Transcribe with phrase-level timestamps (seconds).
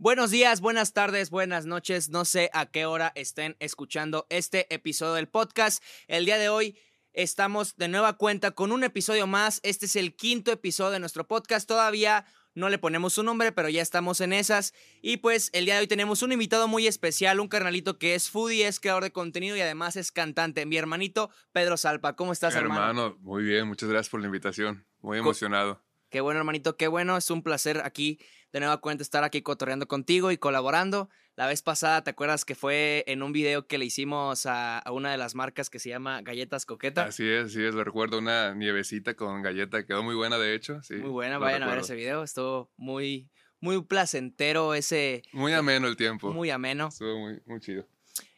[0.00, 2.08] Buenos días, buenas tardes, buenas noches.
[2.08, 5.84] No sé a qué hora estén escuchando este episodio del podcast.
[6.08, 6.78] El día de hoy
[7.12, 9.60] estamos de nueva cuenta con un episodio más.
[9.62, 11.68] Este es el quinto episodio de nuestro podcast.
[11.68, 12.24] Todavía
[12.54, 14.72] no le ponemos su nombre, pero ya estamos en esas.
[15.02, 18.30] Y pues el día de hoy tenemos un invitado muy especial, un carnalito que es
[18.30, 20.64] foodie, es creador de contenido y además es cantante.
[20.64, 22.16] Mi hermanito Pedro Salpa.
[22.16, 22.88] ¿Cómo estás, hermano?
[22.88, 24.86] Hermano, muy bien, muchas gracias por la invitación.
[25.02, 25.84] Muy emocionado.
[26.08, 27.16] Qué bueno, hermanito, qué bueno.
[27.16, 28.18] Es un placer aquí
[28.52, 31.08] de nueva cuenta estar aquí cotorreando contigo y colaborando.
[31.36, 35.10] La vez pasada, ¿te acuerdas que fue en un video que le hicimos a, una
[35.10, 37.04] de las marcas que se llama Galletas Coqueta?
[37.04, 40.82] Así es, así es, lo recuerdo, una nievecita con galleta, quedó muy buena de hecho.
[40.82, 45.22] Sí, muy buena, vayan a ver ese video, estuvo muy, muy placentero ese...
[45.32, 46.32] Muy ameno el tiempo.
[46.32, 46.88] Muy ameno.
[46.88, 47.86] Estuvo muy, muy chido.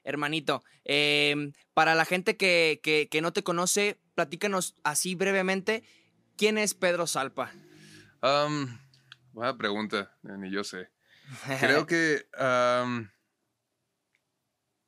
[0.04, 5.82] Hermanito, em, para la gente que, que, que no te conoce, platícanos así brevemente,
[6.36, 7.52] ¿quién es Pedro Salpa?
[9.32, 10.90] Buena pregunta, ni yo sé.
[11.60, 12.26] Creo que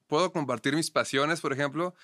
[0.07, 1.95] puedo compartir mis pasiones, por ejemplo.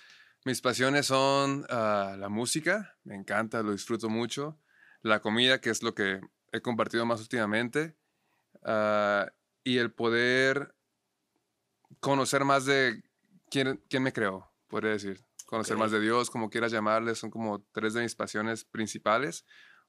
[0.44, 4.58] Mis pasiones son ah, la música, me encanta, lo disfruto mucho.
[5.02, 6.20] La comida, que es lo que
[6.52, 7.96] he compartido más últimamente.
[8.64, 9.30] Ah,
[9.64, 10.74] y el poder
[12.00, 13.02] conocer más de
[13.50, 15.24] quién, quién me creó, podría decir.
[15.46, 19.44] Conocer más de Dios, como quieras llamarle, son como tres de mis pasiones principales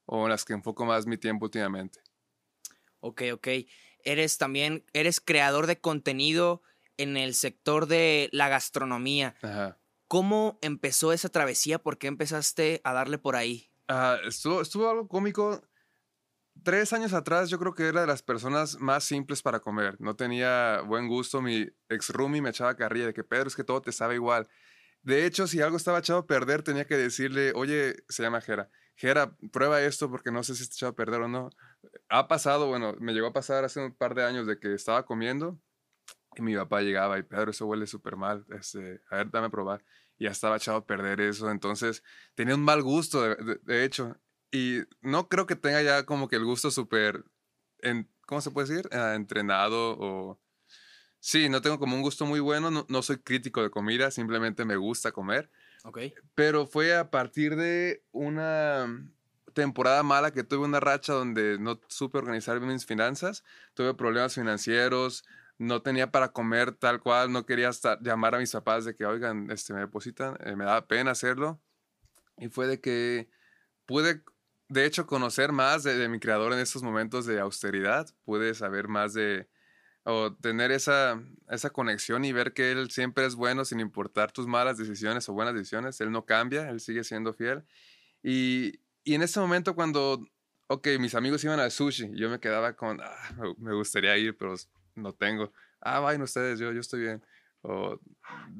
[0.06, 2.02] o en las que enfoco más mi tiempo últimamente.
[3.02, 3.48] Ok, ok.
[4.04, 6.64] Eres también, eres creador de contenido
[6.98, 9.36] en el sector de la gastronomía.
[9.42, 9.78] Ajá.
[10.08, 11.80] ¿Cómo empezó esa travesía?
[11.80, 13.72] ¿Por qué empezaste a darle por ahí?
[14.26, 15.62] estuvo, estuvo algo cómico.
[16.64, 19.96] Tres años atrás yo creo que era de las personas más simples para comer.
[20.00, 21.42] No tenía buen gusto.
[21.42, 24.48] Mi ex roomie me echaba carrilla de que Pedro es que todo te sabe igual.
[25.04, 28.70] De hecho, si algo estaba echado a perder, tenía que decirle, oye, se llama Jera
[29.02, 31.50] Jera, prueba esto porque no sé si está echado a perder o no.
[32.10, 35.06] Ha pasado, bueno, me llegó a pasar hace un par de años de que estaba
[35.06, 35.60] comiendo
[36.36, 39.50] y mi papá llegaba y Pedro, eso huele súper mal, este, a ver, dame a
[39.50, 39.84] probar.
[40.20, 42.04] Y ya estaba echado a perder eso, entonces
[42.36, 44.18] tenía un mal gusto, de, hecho.
[44.52, 47.26] Y no creo que tenga ya como que el gusto súper,
[48.28, 48.90] ¿cómo se puede decir?
[48.94, 50.40] Ah, entrenado o...
[51.22, 54.66] Sí, no tengo como un gusto muy bueno, no, no soy crítico de comida, simplemente
[54.66, 55.50] me gusta comer
[56.36, 58.88] pero fue a partir de una
[59.54, 63.44] temporada mala que tuve una racha donde no supe organizar bien mis finanzas,
[63.74, 65.26] tuve problemas financieros,
[65.58, 69.06] no tenía para comer tal cual, no quería estar, llamar a mis papás de que,
[69.06, 71.60] oigan, este, me depositan, eh, me daba pena hacerlo.
[72.38, 73.30] Y fue de que
[73.86, 74.24] pude,
[74.70, 78.88] de hecho, conocer más de, de mi creador en estos momentos de austeridad, pude saber
[78.88, 79.50] más de,
[80.04, 84.48] o tener esa, esa conexión y ver que Él siempre es bueno sin importar tus
[84.48, 86.02] malas decisiones o buenas decisiones.
[86.02, 87.64] Él no cambia, Él sigue siendo fiel.
[88.24, 90.26] Y, y en ese momento cuando,
[90.68, 94.56] ok, mis amigos iban al sushi, yo me quedaba con, ah, me gustaría ir, pero
[94.96, 95.52] no tengo.
[95.80, 97.24] Ah, vayan ustedes, yo, yo estoy bien.
[97.64, 98.00] O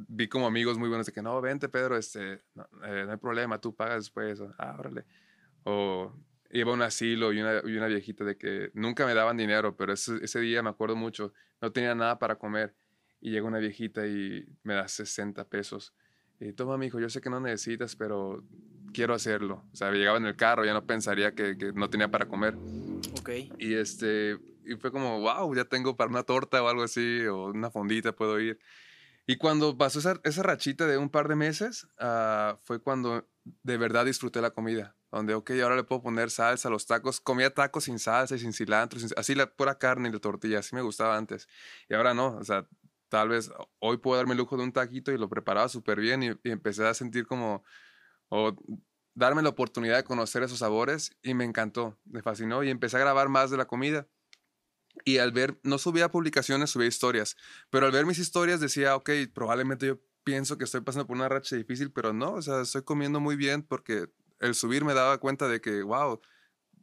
[0.08, 3.18] vi como amigos muy buenos de que, no, vente Pedro, este, no, eh, no hay
[3.18, 4.40] problema, tú pagas después.
[4.40, 5.06] O, ah, órale.
[5.64, 6.14] O
[6.52, 9.76] iba a un asilo y una, y una, viejita de que nunca me daban dinero,
[9.76, 12.74] pero ese, ese, día me acuerdo mucho, no tenía nada para comer
[13.20, 15.94] y llega una viejita y me da 60 pesos.
[16.40, 18.44] Y toma, mi hijo, yo sé que no necesitas, pero
[18.94, 19.64] quiero hacerlo.
[19.72, 22.56] O sea, llegaba en el carro, ya no pensaría que, que no tenía para comer.
[23.20, 23.30] Ok.
[23.60, 27.46] Y, este, y fue como, wow, ya tengo para una torta o algo así, o
[27.46, 28.60] una fondita puedo ir.
[29.28, 33.28] Y cuando pasó esa, esa rachita de un par de meses, uh, fue cuando
[33.62, 37.20] de verdad disfruté la comida donde, ok, ahora le puedo poner salsa a los tacos.
[37.20, 40.76] Comía tacos sin salsa y sin cilantro, así la pura carne y la tortilla, así
[40.76, 41.48] me gustaba antes.
[41.90, 42.68] Y ahora no, o sea,
[43.10, 46.24] tal vez hoy puedo darme el lujo de un taquito y lo preparaba súper bien
[46.24, 47.64] y, empecé a sentir como,
[48.30, 48.56] o
[49.14, 53.02] darme la oportunidad de conocer esos sabores y me encantó, me fascinó y empecé a
[53.02, 54.08] grabar más de la comida.
[55.06, 57.36] Y al ver, no subía publicaciones, subía historias,
[57.70, 61.30] pero al ver mis historias decía, ok, probablemente yo pienso que estoy pasando por una
[61.30, 64.08] racha difícil, pero no, o sea, estoy comiendo muy bien porque
[64.42, 66.20] el subir me daba cuenta de que, wow,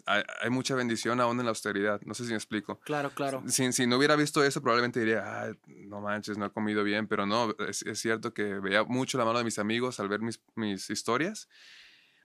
[0.07, 2.01] hay, mucha bendición aún en la austeridad.
[2.03, 2.81] No sé si me explico.
[2.81, 3.43] Claro, claro.
[3.47, 7.27] Si, si no hubiera visto eso, probablemente diría, no manches, no he comido bien, pero
[7.27, 10.89] no, es, cierto que veía mucho la mano de mis amigos al ver mis, mis
[10.89, 11.49] historias.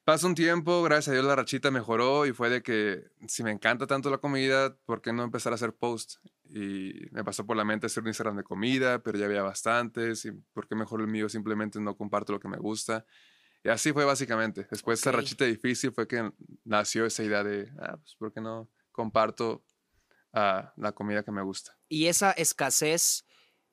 [0.06, 3.52] Pasó un tiempo, gracias a Dios la rachita mejoró y fue de que si me
[3.52, 6.20] encanta tanto la comida, ¿por qué no empezar a hacer posts?
[6.50, 10.26] Y me pasó por la mente hacer un Instagram de comida, pero ya había bastantes
[10.26, 13.06] y ¿por qué mejor el mío simplemente no comparto lo que me gusta?
[13.64, 14.68] Y así fue básicamente.
[14.70, 16.32] Después de esa rachita difícil fue que
[16.66, 19.64] nació esa idea de, ah, pues, ¿por qué no comparto
[20.34, 21.78] ah, la comida que me gusta?
[21.88, 23.26] ¿Y esa escasez,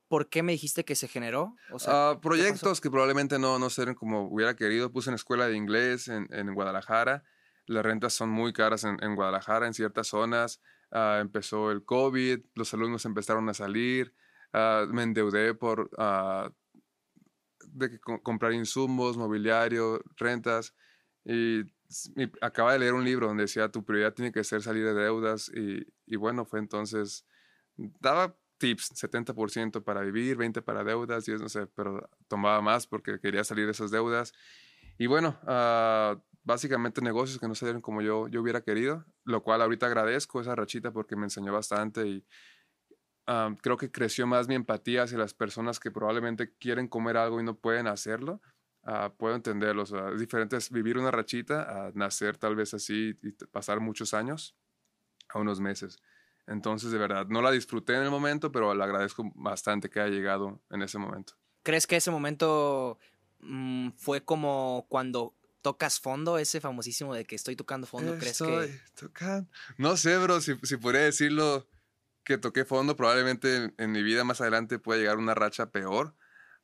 [0.06, 1.56] por qué me dijiste que se generó?
[1.72, 4.92] O sea, ah, proyectos que probablemente no, no sean como hubiera querido.
[4.92, 7.25] Puse en escuela de inglés en, en Guadalajara.
[7.66, 10.60] Las rentas son muy caras en, en Guadalajara, en ciertas zonas.
[10.92, 14.14] ah, empezó el COVID, los alumnos empezaron a salir,
[14.52, 16.50] ah, me endeudé por ah,
[17.72, 20.75] de que co- comprar insumos, mobiliario, rentas.
[21.25, 24.84] Y, y acaba de leer un libro donde decía tu prioridad tiene que ser salir
[24.84, 25.50] de deudas.
[25.55, 27.26] Y, y bueno, fue entonces,
[27.76, 33.19] daba tips, 70% para vivir, 20% para deudas, 10, no sé, pero tomaba más porque
[33.20, 34.32] quería salir de esas deudas.
[34.99, 39.62] Y bueno, ah, básicamente negocios que no salieron como yo, yo hubiera querido, lo cual
[39.62, 42.25] ahorita agradezco esa rachita porque me enseñó bastante y
[43.26, 47.40] ah, creo que creció más mi empatía hacia las personas que probablemente quieren comer algo
[47.40, 48.40] y no pueden hacerlo.
[48.82, 52.72] Ah, puedo entenderlo, o sea, es diferente es vivir una rachita a nacer tal vez
[52.72, 54.56] así y pasar muchos años
[55.28, 55.99] a unos meses.
[56.46, 60.12] Entonces, de verdad, no la disfruté en el momento, pero le agradezco bastante que haya
[60.12, 61.34] llegado en ese momento.
[61.62, 62.99] ¿Crees que ese momento
[63.40, 68.16] mm, fue como cuando tocas fondo, ese famosísimo de que estoy tocando fondo?
[68.19, 69.49] ¿Crees Estoy que tocando.
[69.76, 71.66] No sé, bro, si, si podría decirlo
[72.25, 76.14] que toqué fondo, probablemente en, mi vida más adelante pueda llegar una racha peor.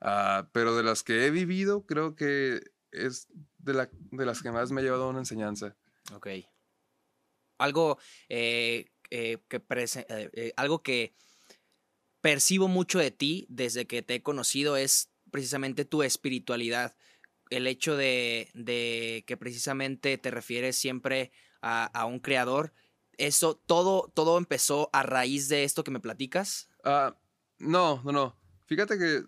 [0.00, 2.60] Ah, pero de las que he vivido, creo que
[2.92, 5.76] es de, la, de las que más me ha llevado una enseñanza.
[6.12, 6.28] Ok.
[7.58, 7.98] Algo
[8.28, 11.14] eh, eh, que eh, eh, algo que
[12.20, 16.96] percibo mucho de ti desde que te he conocido es precisamente tu espiritualidad.
[17.50, 21.30] El hecho de, de que precisamente te refieres siempre
[21.62, 22.72] a, a un creador.
[23.18, 26.68] Eso, todo, todo empezó a raíz de esto que me platicas.
[26.84, 27.16] Ah,
[27.58, 28.36] no, no, no.
[28.66, 29.24] Fíjate que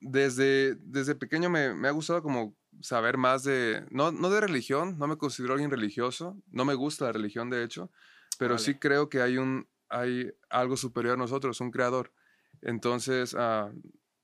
[0.00, 4.98] desde, desde pequeño me, me ha gustado como saber más de, no, no de religión,
[4.98, 7.90] no me considero alguien religioso, no me gusta la religión de hecho,
[8.38, 12.12] pero sí creo que hay, un, hay algo superior a nosotros, un creador.
[12.60, 13.72] Entonces, ah,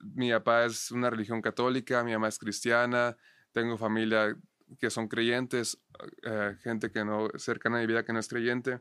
[0.01, 3.17] mi papá es una religión católica, mi mamá es cristiana,
[3.53, 4.37] tengo familia
[4.79, 5.79] que son creyentes,
[6.23, 8.81] eh, gente que no, cercana a mi vida que no es creyente,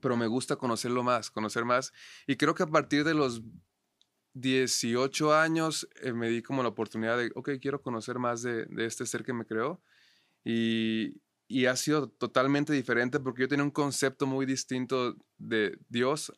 [0.00, 1.92] pero me gusta conocerlo más, conocer más.
[2.26, 3.42] Y creo que a partir de los
[4.34, 8.86] 18 años eh, me di como la oportunidad de, ok, quiero conocer más de, de
[8.86, 9.82] este ser que me creó.
[10.44, 16.32] Y, y ha sido totalmente diferente porque yo tenía un concepto muy distinto de Dios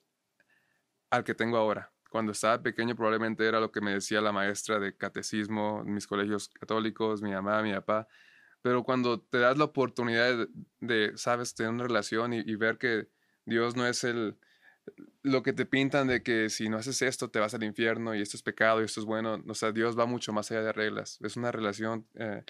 [1.10, 1.92] al que tengo ahora.
[2.10, 6.48] Cuando estaba pequeño probablemente era lo que me decía la maestra de catecismo mis colegios
[6.48, 8.06] católicos, mi mamá, mi papá.
[8.62, 10.48] Pero cuando te das la oportunidad de,
[10.80, 13.08] de, sabes, tener una relación y, y ver que
[13.46, 14.36] Dios no es el,
[15.22, 18.20] lo que te pintan de que si no haces esto te vas al infierno y
[18.20, 19.42] esto es pecado y esto es bueno.
[19.48, 21.18] O sea, Dios va mucho más allá de reglas.
[21.22, 22.44] Es una relación eh,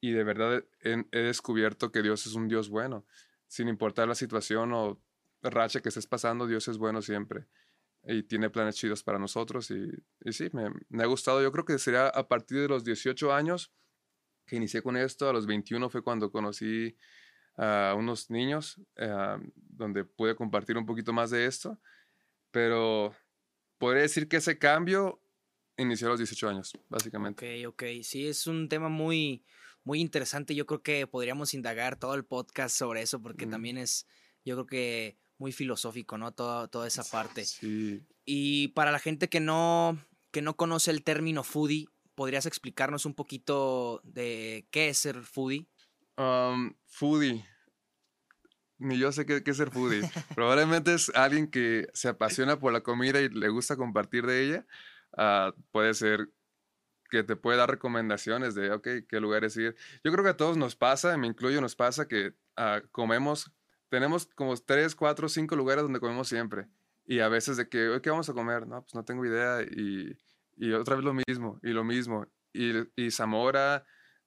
[0.00, 3.06] y de verdad he, descubierto que Dios es un Dios bueno.
[3.46, 5.00] Sin importar la situación o
[5.42, 7.46] racha que estés pasando, Dios es bueno siempre.
[8.04, 9.70] Y tiene planes chidos para nosotros.
[9.70, 9.90] Y,
[10.24, 11.42] y sí, me, me, ha gustado.
[11.42, 13.72] Yo creo que sería a partir de los 18 años
[14.46, 15.28] que inicié con esto.
[15.28, 16.96] A los 21 fue cuando conocí
[17.56, 21.80] a unos niños, uh, donde pude compartir un poquito más de esto.
[22.50, 23.14] Pero
[23.78, 25.20] podría decir que ese cambio
[25.76, 27.64] inició a los 18 años, básicamente.
[27.64, 28.02] Ok, ok.
[28.02, 29.44] Sí, es un tema muy,
[29.84, 30.54] muy interesante.
[30.54, 33.50] Yo creo que podríamos indagar todo el podcast sobre eso, porque mm.
[33.50, 34.06] también es,
[34.44, 36.32] yo creo que muy filosófico, ¿no?
[36.32, 37.44] Toda, toda esa parte.
[37.44, 38.02] Sí.
[38.24, 39.98] Y para la gente que no,
[40.30, 45.66] que no conoce el término foodie, ¿podrías explicarnos un poquito de qué es ser foodie?
[46.16, 47.44] Um, foodie.
[48.78, 50.02] Ni yo sé qué, qué es ser foodie.
[50.34, 54.66] Probablemente es alguien que se apasiona por la comida y le gusta compartir de ella.
[55.12, 56.28] Uh, puede ser
[57.12, 59.76] que te puede dar recomendaciones de, ok, qué lugares ir.
[60.02, 63.52] Yo creo que a todos nos pasa, me incluyo, nos pasa que uh, comemos,
[63.90, 66.68] tenemos como tres, cuatro, cinco lugares donde comemos siempre.
[67.04, 68.66] Y a veces de que, ¿qué vamos a comer?
[68.66, 69.60] No, pues no tengo idea.
[69.62, 70.16] Y,
[70.56, 72.26] y otra vez lo mismo, y lo mismo.
[72.54, 73.84] Y, y Zamora,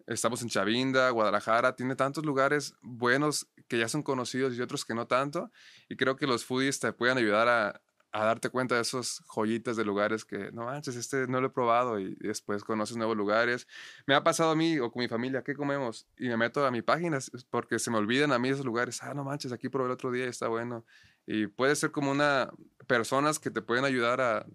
[0.08, 4.94] estamos en Chavinda, Guadalajara, tiene tantos lugares buenos que ya son conocidos y otros que
[4.94, 5.52] no tanto.
[5.90, 7.82] Y creo que los foodies te pueden ayudar a,
[8.16, 11.50] a darte cuenta de esos joyitas de lugares que, no manches, este no lo he
[11.50, 13.68] probado y después conoces nuevos lugares.
[14.08, 16.08] Me ha pasado a mí o con mi familia, ¿qué comemos?
[16.18, 17.20] Y me meto a mi página
[17.50, 19.04] porque se me olvidan a mí esos lugares.
[19.04, 20.86] Ah, no manches, aquí probé el otro día y está bueno.
[21.26, 22.52] Y puede ser como una,
[22.88, 24.46] personas que te pueden ayudar a,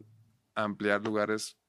[0.55, 1.60] a ampliar lugares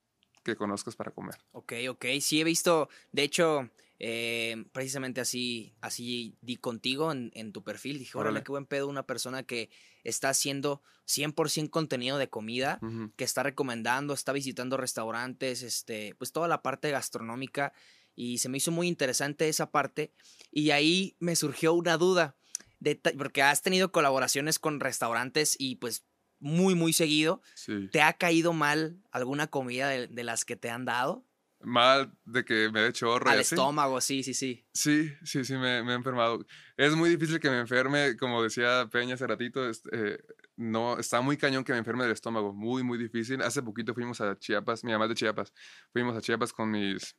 [0.43, 1.35] que conozcas para comer.
[1.51, 2.05] Ok, ok.
[2.19, 3.69] Sí, he visto, de hecho,
[3.99, 7.99] eh, precisamente así, así di contigo en, en tu perfil.
[7.99, 9.69] Dije, órale, qué buen pedo, una persona que
[10.03, 13.11] está haciendo 100% contenido de comida, uh -huh.
[13.15, 17.73] que está recomendando, está visitando restaurantes, este, pues toda la parte gastronómica.
[18.15, 20.11] Y se me hizo muy interesante esa parte.
[20.51, 22.35] Y ahí me surgió una duda,
[22.79, 26.03] de, porque has tenido colaboraciones con restaurantes y pues
[26.41, 27.41] muy, muy seguido.
[27.55, 27.87] Sí.
[27.91, 31.25] ¿Te ha caído mal alguna comida de, de las que te han dado?
[31.63, 33.29] mal de que me dé chorro.
[33.29, 33.55] Al y así.
[33.55, 34.65] estómago, sí, sí, sí.
[34.73, 36.45] Sí, sí, sí, me, me he enfermado.
[36.77, 40.19] Es muy difícil que me enferme, como decía Peña hace ratito, eh,
[40.57, 43.41] no, está muy cañón que me enferme del estómago, muy, muy difícil.
[43.41, 45.53] Hace poquito fuimos a Chiapas, mi mamá es de Chiapas,
[45.91, 47.15] fuimos a Chiapas con mis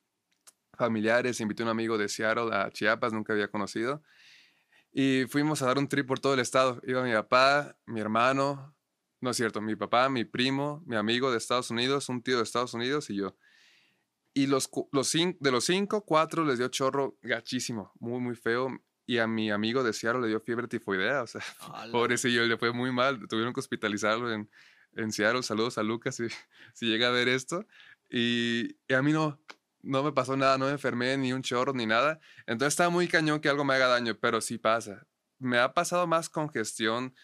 [0.77, 4.03] familiares, invité a un amigo de Seattle a Chiapas, nunca había conocido,
[4.91, 6.81] y fuimos a dar un trip por todo el estado.
[6.87, 8.72] Iba mi papá, mi hermano,
[9.23, 12.43] no es cierto, mi papá, mi primo, mi amigo de Estados Unidos, un tío de
[12.43, 13.37] Estados Unidos y yo.
[14.35, 18.69] Y los, los de los cinco, cuatro les dio chorro gachísimo, muy, muy feo.
[19.07, 21.41] Y a mi amigo de Seattle le dio fiebre tifoidea, o sea,
[21.93, 23.21] pobrecillo, le fue muy mal.
[23.29, 24.51] Tuvieron que hospitalizarlo en,
[24.97, 25.45] en Seattle.
[25.45, 26.27] Saludos a Lucas si,
[26.75, 27.65] si llega a ver esto.
[28.11, 29.41] Y, y a mí no,
[29.83, 32.19] no me pasó nada, no me enfermé ni un chorro ni nada.
[32.47, 35.07] Entonces está muy cañón que algo me haga daño, pero sí pasa.
[35.39, 37.15] Me ha pasado más congestión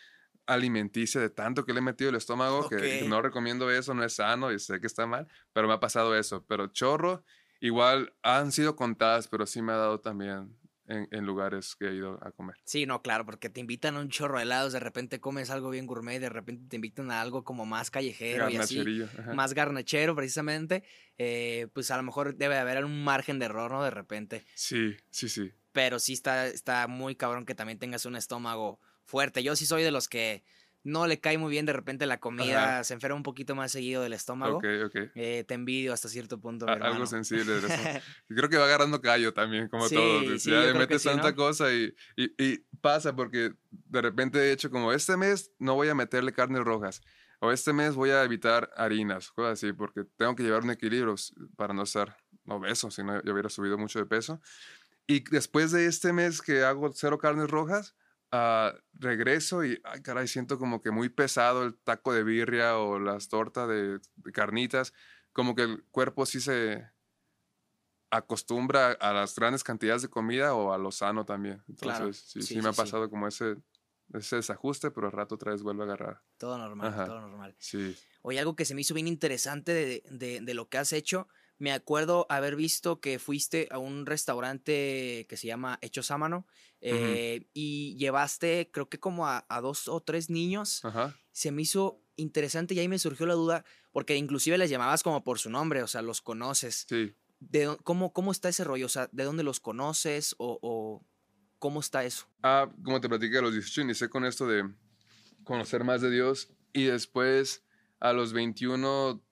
[0.49, 4.15] alimenticia de tanto que le he metido el estómago que no recomiendo eso, no es
[4.15, 6.45] sano y sé que está mal, pero me ha pasado eso.
[6.49, 7.23] Pero chorro,
[7.61, 11.95] igual han sido contadas, pero sí me ha dado también en, en lugares que he
[11.95, 12.57] ido a comer.
[12.65, 15.69] Sí, no, claro, porque te invitan a un chorro de helados, de repente comes algo
[15.69, 19.35] bien gourmet, de repente te invitan a algo como más callejero y así, ajá.
[19.35, 20.83] más garnachero precisamente,
[21.19, 23.85] eh, pues a lo mejor debe de haber un margen de error, ¿no?
[23.85, 25.53] De repente, Sí, sí, sí.
[25.73, 29.43] pero sí está, está muy cabrón que también tengas un estómago fuerte.
[29.43, 30.45] Yo sí soy de los que
[30.85, 32.85] no le cae muy bien de repente la comida, Ajá.
[32.85, 34.59] se enferma un poquito más seguido del estómago.
[34.59, 34.97] Ok, ok.
[35.15, 37.55] Eh, te envidio hasta cierto punto, mi A- algo sensible
[38.29, 40.21] Creo que va agarrando callo también, como Sí, todo.
[40.23, 41.37] que sí, ya le metes sí, tanta ¿no?
[41.37, 45.89] cosa y, y, y pasa porque de repente he hecho como este mes no voy
[45.89, 47.01] a meterle carnes rojas
[47.41, 51.15] o este mes voy a evitar harinas, cosas así, porque tengo que llevar un equilibrio
[51.57, 54.41] para no estar obeso, si no yo hubiera subido mucho de peso.
[55.07, 57.95] Y después de este mes que hago cero carnes rojas,
[58.33, 62.99] ah, regreso y, ay, caray, siento como que muy pesado el taco de birria o
[62.99, 64.93] las tortas de, de carnitas,
[65.33, 66.91] como que el cuerpo sí se
[68.11, 71.63] acostumbra a las grandes cantidades de comida o a lo sano también.
[71.79, 72.77] Claro, Entonces, sí, sí, sí, me sí, ha sí.
[72.79, 73.57] pasado como ese,
[74.15, 76.23] ese desajuste, pero al rato otra vez vuelvo a agarrar.
[76.39, 77.05] Todo normal, Ajá.
[77.07, 77.55] todo normal.
[77.59, 77.95] Sí.
[78.23, 81.29] Oye, algo que se me hizo bien interesante de, de- de lo que has hecho.
[81.59, 86.47] Me acuerdo haber visto que fuiste a un restaurante que se llama Hechos a Mano
[86.81, 90.83] eh, y llevaste, creo que como a, a dos o tres niños.
[91.33, 95.25] Se me hizo interesante y ahí me surgió la duda, porque inclusive les llamabas como
[95.25, 96.87] por su nombre, o sea, los conoces.
[96.89, 97.15] Sí.
[97.41, 98.87] ¿De, cómo, ¿Cómo está ese rollo?
[98.87, 101.07] O sea, ¿de dónde los conoces o, o
[101.59, 102.29] cómo está eso?
[102.43, 104.69] Ah, como te platiqué, a los 18 inicié con esto de
[105.45, 107.65] conocer más de Dios y después
[108.01, 109.23] a los 21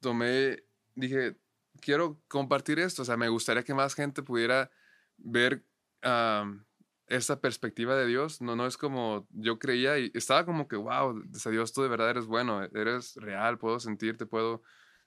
[0.00, 1.36] tomé, dije,
[1.80, 4.70] quiero compartir esto, o sea, me gustaría que más gente pudiera
[5.16, 5.64] ver
[6.02, 6.64] am,
[7.06, 11.22] esta perspectiva de Dios, no, no es como yo creía y estaba como que, wow,
[11.50, 14.62] Dios, tú de verdad eres bueno, eres real, puedo sentirte, puedo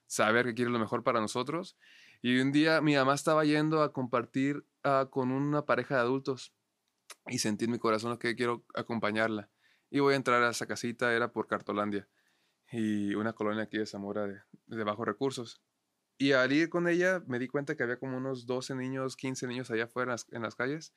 [0.06, 1.76] saber que quieres lo mejor para nosotros.
[2.22, 6.54] Y un día mi mamá estaba yendo a compartir ah, con una pareja de adultos
[7.26, 9.50] y sentí en mi corazón que quiero acompañarla.
[9.90, 12.08] Y voy a entrar a esa casita, era por Cartolandia,
[12.70, 14.26] y una colonia aquí de Zamora
[14.66, 15.62] de bajos recursos.
[16.18, 19.46] Y al ir con ella me di cuenta que había como unos 12 niños, 15
[19.46, 20.94] niños allá afuera en las, en las calles.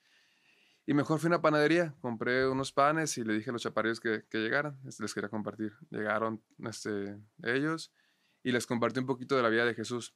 [0.86, 4.00] Y mejor fui a una panadería, compré unos panes y le dije a los chaparrillos
[4.00, 5.74] que, que llegaran, les quería compartir.
[5.92, 7.94] Llegaron este, ellos
[8.44, 10.16] y les compartí un poquito de la vida de Jesús.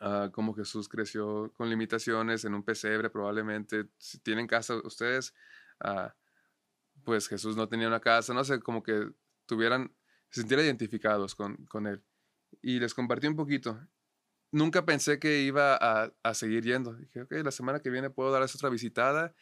[0.00, 3.88] Ah, cómo Jesús creció con limitaciones en un pesebre probablemente.
[3.98, 5.34] Si tienen casa ustedes,
[5.80, 6.14] ah,
[7.04, 9.10] pues Jesús no tenía una casa, no sé, como que
[9.46, 9.94] tuvieran,
[10.30, 12.02] se sintieran identificados con, con él.
[12.62, 13.78] Y les compartí un poquito.
[14.54, 16.94] Nunca pensé que iba a, seguir yendo.
[16.94, 19.34] Dije, ok, la semana que viene puedo darles otra visitada.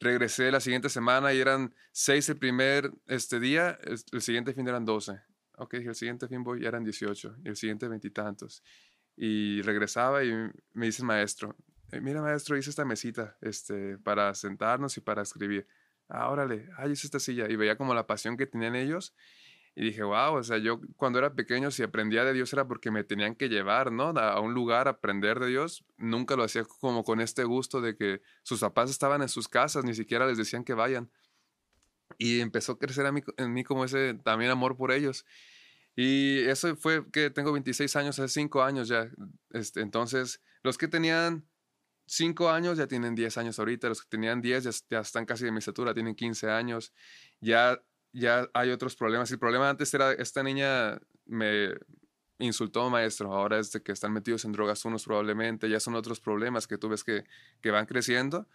[0.00, 4.84] Regresé la siguiente semana y eran seis el primer este día, el siguiente fin eran
[4.84, 5.20] doce.
[5.56, 8.64] Ok, dije, el siguiente fin voy, ya eran dieciocho, y el siguiente veintitantos.
[9.14, 10.32] Y regresaba y
[10.72, 11.54] me dice el maestro,
[11.92, 15.68] "Eh, mira maestro, hice esta mesita este, para sentarnos y para escribir.
[16.08, 17.48] Ah, órale, ah, hice esta silla.
[17.48, 19.14] Y veía como la pasión que tenían ellos.
[19.78, 22.90] Y dije, wow, o sea, yo cuando era pequeño, si aprendía de Dios era porque
[22.90, 24.08] me tenían que llevar, ¿no?
[24.08, 25.84] A un lugar a aprender de Dios.
[25.98, 29.84] Nunca lo hacía como con este gusto de que sus papás estaban en sus casas,
[29.84, 31.10] ni siquiera les decían que vayan.
[32.16, 33.04] Y empezó a crecer
[33.36, 35.26] en mí como ese también amor por ellos.
[35.94, 39.10] Y eso fue que tengo 26 años, hace 5 años ya.
[39.50, 41.46] Este, entonces, los que tenían
[42.06, 45.44] 5 años ya tienen 10 años ahorita, los que tenían 10 ya, ya están casi
[45.44, 46.94] de mi estatura, tienen 15 años.
[47.40, 47.82] Ya,
[48.16, 49.30] ya hay otros problemas.
[49.30, 51.74] El problema antes era, esta niña me
[52.38, 56.20] insultó maestro, ahora es de que están metidos en drogas unos probablemente, ya son otros
[56.20, 57.24] problemas que tú ves que,
[57.60, 58.46] que van creciendo.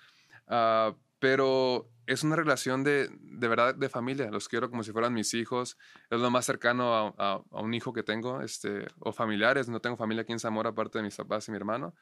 [0.47, 4.31] Ah, pero es una relación de, de verdad de familia.
[4.31, 5.77] Los quiero como si fueran mis hijos.
[6.09, 9.69] Es lo más cercano a, a, a, un hijo que tengo, este, o familiares.
[9.69, 11.93] No tengo familia aquí en Zamora, aparte de mis papás y mi hermano.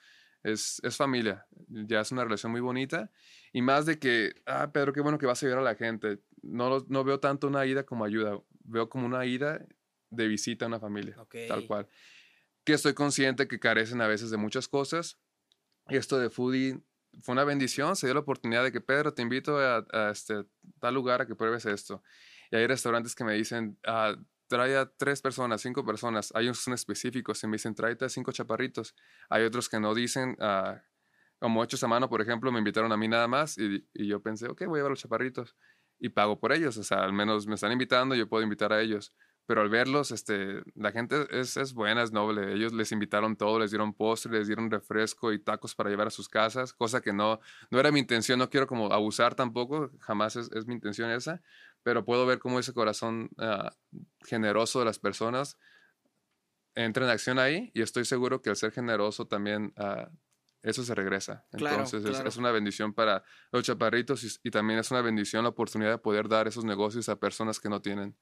[0.42, 1.46] Es, es familia.
[1.68, 3.12] Ya es una relación muy bonita.
[3.52, 6.20] Y más de que, ah, Pedro, qué bueno que vas a ayudar a la gente.
[6.42, 8.40] No, no veo tanto una ida como ayuda.
[8.64, 9.66] Veo como una ida
[10.10, 11.16] de visita a una familia.
[11.22, 11.48] Okay.
[11.48, 11.88] Tal cual.
[12.64, 15.20] Que estoy consciente que carecen a veces de muchas cosas.
[15.88, 16.80] Y esto de foodie
[17.22, 20.46] fue una bendición, se dio la oportunidad de que Pedro te invito a, a este
[20.80, 22.04] tal lugar a que pruebes esto.
[22.52, 24.16] Y hay restaurantes que me dicen, ah,
[24.48, 26.32] trae a tres personas, cinco personas.
[26.36, 28.96] Hay unos específicos y me dicen, tráete a cinco chaparritos.
[29.30, 30.82] Hay otros que no dicen, ah,
[31.40, 34.22] como hechos a mano, por ejemplo, me invitaron a mí nada más y, y yo
[34.22, 35.56] pensé, ok, voy a llevar los chaparritos
[36.00, 36.78] y pago por ellos.
[36.78, 39.14] O sea, al menos me están invitando, yo puedo invitar a ellos
[39.50, 42.54] pero al verlos, este, la gente es, es, buena, es noble.
[42.54, 46.12] Ellos les invitaron todo, les dieron postre, les dieron refresco y tacos para llevar a
[46.12, 47.40] sus casas, cosa que no,
[47.72, 51.42] no era mi intención, no quiero como abusar tampoco, jamás es, es mi intención esa,
[51.82, 53.72] pero puedo ver cómo ese corazón uh,
[54.24, 55.58] generoso de las personas
[56.76, 59.74] entra en acción ahí y estoy seguro que al ser generoso también...
[59.78, 60.16] Uh,
[60.62, 61.46] eso se regresa.
[61.52, 62.28] Claro, Entonces claro.
[62.28, 65.92] Es, es, una bendición para los chaparritos y, y también es una bendición la oportunidad
[65.92, 68.16] de poder dar esos negocios a personas que no tienen.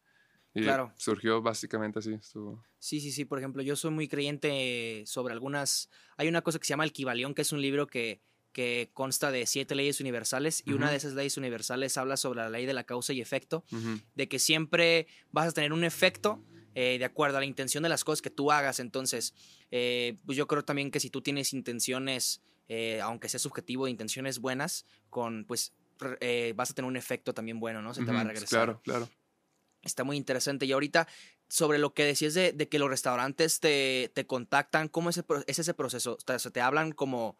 [0.54, 0.92] Y claro.
[0.96, 2.14] surgió básicamente así.
[2.14, 2.64] Estuvo.
[2.80, 3.26] Sí, sí, sí.
[3.26, 5.90] Por ejemplo, yo soy muy creyente sobre algunas.
[6.18, 8.22] Hay una cosa que se llama El Kibalión, que es un libro que,
[8.54, 10.64] que consta de siete leyes universales.
[10.66, 10.78] Y uh -huh.
[10.78, 13.66] una de esas leyes universales habla sobre la ley de la causa y efecto.
[13.72, 14.04] Uh -huh.
[14.16, 16.44] De que siempre vas a tener un efecto.
[16.80, 18.80] Eh, de acuerdo a la intención de las cosas que tú hagas.
[18.80, 19.34] Entonces,
[19.72, 23.92] eh, pues yo creo también que si tú tienes intenciones, eh, aunque sea subjetivo, de
[23.92, 25.74] intenciones buenas, con pues
[26.56, 27.96] vas a tener un efecto también bueno, ¿no?
[27.96, 28.18] Se te uh -huh.
[28.18, 28.48] va a regresar.
[28.50, 29.10] Claro, claro.
[29.82, 30.68] Está muy interesante.
[30.68, 31.08] Y ahorita,
[31.50, 35.58] sobre lo que decías de, de que los restaurantes te, te, contactan, ¿cómo es, es
[35.58, 36.20] ese proceso?
[36.28, 37.40] O sea, ¿Te hablan como,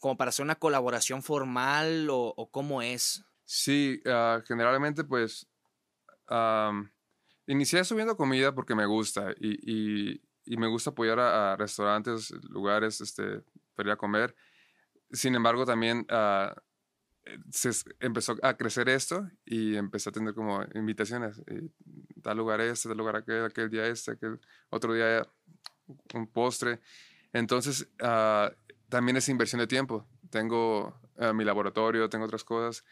[0.00, 3.24] como para hacer una colaboración formal o, o cómo es?
[3.44, 5.46] Sí, uh, generalmente pues
[6.28, 6.88] um,
[7.46, 12.30] inicié subiendo comida porque me gusta y, y, y me gusta apoyar a, a, restaurantes,
[12.48, 13.42] lugares este,
[13.74, 14.34] para ir a comer.
[15.12, 16.06] Sin embargo, también...
[16.10, 16.54] Uh,
[17.50, 17.70] se
[18.00, 21.42] empezó a crecer esto y empecé a tener como invitaciones.
[21.48, 25.26] Y tal lugar este, tal lugar aquel, aquel día este, aquel otro día
[26.14, 26.80] un postre.
[27.32, 28.52] Entonces, uh,
[28.88, 30.06] también es inversión de tiempo.
[30.30, 32.84] Tengo uh, mi laboratorio, tengo otras cosas.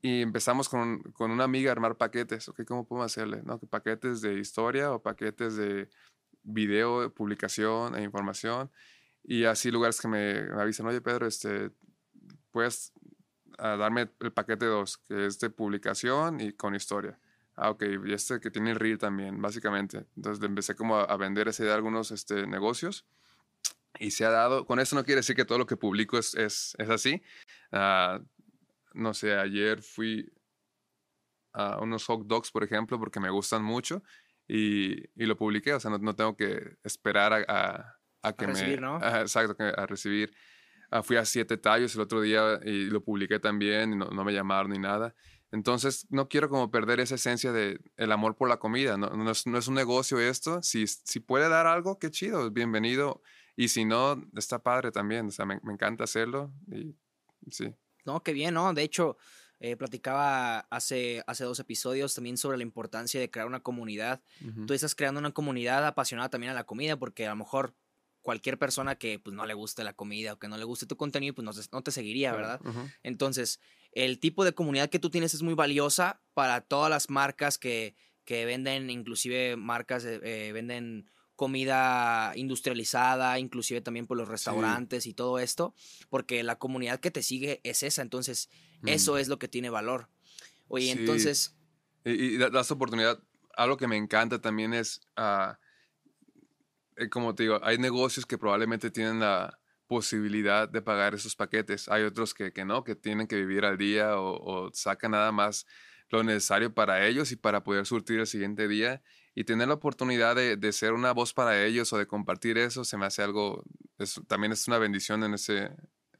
[0.00, 2.48] Y empezamos con, con, una amiga a armar paquetes.
[2.48, 3.42] Okay, ¿Cómo podemos hacerle?
[3.44, 3.58] ¿No?
[3.58, 5.88] ¿Paquetes de historia o paquetes de
[6.42, 8.70] video, publicación e información?
[9.24, 11.70] Y así lugares que me, me avisan, oye Pedro, este,
[12.52, 12.92] puedes
[13.58, 17.18] a darme el paquete 2, que es de publicación y con historia.
[17.56, 20.06] Ah, ok, y este que tiene reel también, básicamente.
[20.16, 23.04] Entonces empecé como a, a vender esa idea algunos este, negocios
[23.98, 26.34] y se ha dado, con eso no quiere decir que todo lo que publico es,
[26.34, 27.22] es, es así.
[27.72, 28.22] Uh,
[28.98, 30.30] no sé, ayer fui
[31.52, 34.02] a unos hot dogs, por ejemplo, porque me gustan mucho
[34.46, 38.44] y, y lo publiqué, o sea, no, no tengo que esperar a, a, a que
[38.44, 38.54] a me...
[38.54, 38.96] Recibir, ¿no?
[38.96, 40.34] exacto, a recibir.
[41.02, 44.32] Fui a siete tallos el otro día y lo publiqué también y no, no, me
[44.32, 45.14] llamaron ni nada.
[45.52, 48.96] Entonces, no quiero como perder esa esencia de el amor por la comida.
[48.96, 50.62] No, no, es, no es, un negocio esto.
[50.62, 53.22] Si, si puede dar algo, qué chido, bienvenido.
[53.54, 55.26] Y si no, está padre también.
[55.26, 56.96] O sea, me, me encanta hacerlo y
[57.50, 57.74] sí.
[58.08, 58.72] No, qué bien, ¿no?
[58.72, 59.18] De hecho,
[59.60, 64.22] eh, platicaba hace, hace dos episodios también sobre la importancia de crear una comunidad.
[64.40, 64.66] Uh -huh.
[64.66, 67.74] Tú estás creando una comunidad apasionada también a la comida porque a lo mejor
[68.22, 70.96] cualquier persona que pues no le guste la comida o que no le guste tu
[70.96, 72.60] contenido, pues no, no te seguiría, ¿verdad?
[72.64, 72.94] Uh -huh.
[73.02, 73.60] Entonces,
[73.92, 77.94] el tipo de comunidad que tú tienes es muy valiosa para todas las marcas que,
[78.24, 85.10] que venden, inclusive marcas eh, venden comida industrializada, inclusive también por los restaurantes sí.
[85.10, 85.72] y todo esto,
[86.10, 88.50] porque la comunidad que te sigue es esa, entonces
[88.82, 88.88] mm.
[88.88, 90.08] eso es lo que tiene valor.
[90.66, 90.98] Oye, sí.
[90.98, 91.54] entonces...
[92.04, 93.22] Y, y das oportunidad,
[93.56, 95.00] algo que me encanta también es...
[95.16, 95.54] Uh,
[97.08, 101.88] como te digo, hay negocios que probablemente tienen la posibilidad de pagar esos paquetes.
[101.88, 105.30] Hay otros que, que no, que tienen que vivir al día o, o, sacan nada
[105.30, 105.68] más
[106.08, 109.02] lo necesario para ellos y para poder surtir el siguiente día.
[109.38, 112.82] Y tener la oportunidad de, de ser una voz para ellos o de compartir eso
[112.82, 113.62] se me hace algo,
[113.96, 115.70] es, también es una bendición en ese,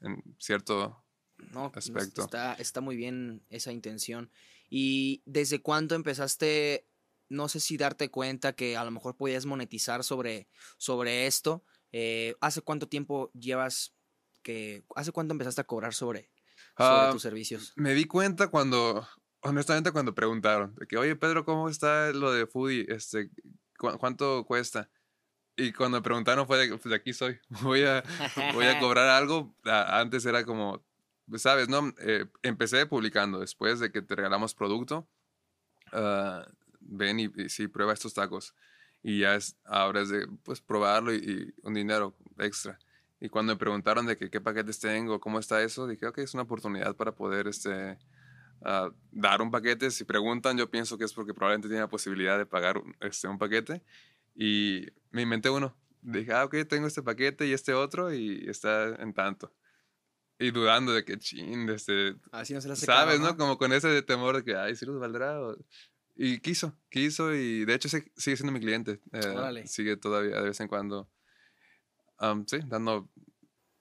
[0.00, 1.04] en cierto
[1.50, 2.22] no, aspecto.
[2.22, 4.30] Está, está muy bien esa intención.
[4.70, 6.86] ¿Y desde cuándo empezaste
[7.28, 11.64] no sé si darte cuenta que a lo mejor podías monetizar sobre, sobre esto.
[11.90, 13.94] Eh, ¿Hace cuánto tiempo llevas
[14.42, 16.30] que, hace cuánto empezaste a cobrar sobre,
[16.76, 17.72] sobre uh, tus servicios?
[17.74, 19.06] Me di cuenta cuando,
[19.42, 22.86] honestamente cuando preguntaron, de que, oye Pedro, ¿cómo está lo de Foodie?
[22.88, 23.30] Este,
[23.78, 24.90] ¿cu ¿Cuánto cuesta?
[25.56, 28.04] Y cuando me preguntaron fue de, pues aquí soy, voy a,
[28.54, 29.54] voy a cobrar algo.
[29.64, 30.82] Antes era como
[31.28, 31.92] pues, sabes, ¿no?
[32.00, 35.06] Eh, empecé publicando después de que te regalamos producto.
[35.92, 36.46] ah,
[36.80, 38.54] ven y, y sí, prueba estos tacos.
[39.02, 42.78] Y ya es, ahora es de, pues, probarlo y, y un dinero extra.
[43.20, 46.34] Y cuando me preguntaron de que, qué paquetes tengo, cómo está eso, dije, ok, es
[46.34, 47.98] una oportunidad para poder, este,
[48.62, 49.90] ah, dar un paquete.
[49.90, 53.28] Si preguntan, yo pienso que es porque probablemente tiene la posibilidad de pagar un- este,
[53.28, 53.82] un paquete.
[54.34, 55.76] Y me inventé uno.
[56.00, 59.52] Dije, ah, ok, tengo este paquete y este otro y está en tanto.
[60.38, 63.36] Y dudando de que, chin, este, Así no se sabes, caro, ¿no?
[63.36, 65.40] Como con ese temor de que, ay, si los valdrá.
[65.40, 65.56] o-
[66.14, 69.00] Y quiso, quiso y de hecho sí- sigue siendo mi cliente.
[69.12, 71.08] eh, sigue todavía de vez en cuando,
[72.18, 73.08] am, sí, dando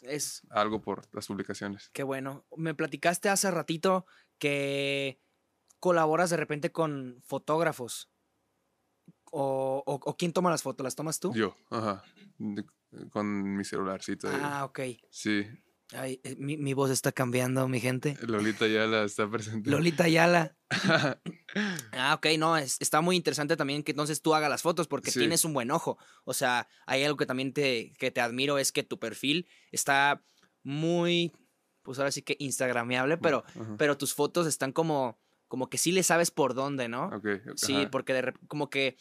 [0.01, 1.89] Es, algo por las publicaciones.
[1.93, 2.45] Qué bueno.
[2.55, 4.05] Me platicaste hace ratito
[4.39, 5.19] que
[5.79, 8.09] colaboras de repente con fotógrafos.
[9.31, 10.83] O, o- o quién toma las fotos?
[10.83, 11.33] ¿Las tomas tú?
[11.33, 12.03] Yo, ajá,
[13.11, 14.29] con mi celularcito.
[14.29, 14.35] ahí.
[14.41, 14.79] Ah, ok.
[15.09, 15.45] Sí,
[15.93, 18.17] Ay, eh, mi, mi voz está cambiando, mi gente.
[18.21, 19.69] Lolita ya la está presente.
[19.69, 20.57] Lolita Ayala.
[21.93, 25.09] Ah, ok, no, es- está muy interesante también que entonces tú hagas las fotos porque
[25.11, 25.19] Sí.
[25.19, 25.97] tienes un buen ojo.
[26.25, 30.21] O sea, hay algo que también te, que te admiro es que tu perfil está
[30.61, 31.31] muy,
[31.87, 35.93] pues ahora sí que instagrameable, pero, Ajá, pero tus fotos están como, como que sí
[35.93, 37.05] le sabes por dónde, ¿no?
[37.15, 38.97] ok, Sí, ajá, porque de como que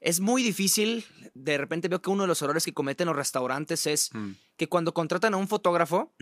[0.00, 1.04] es muy difícil.
[1.34, 4.66] De repente veo que uno de los errores que cometen los restaurantes es mm, que
[4.66, 6.14] cuando contratan a un fotógrafo,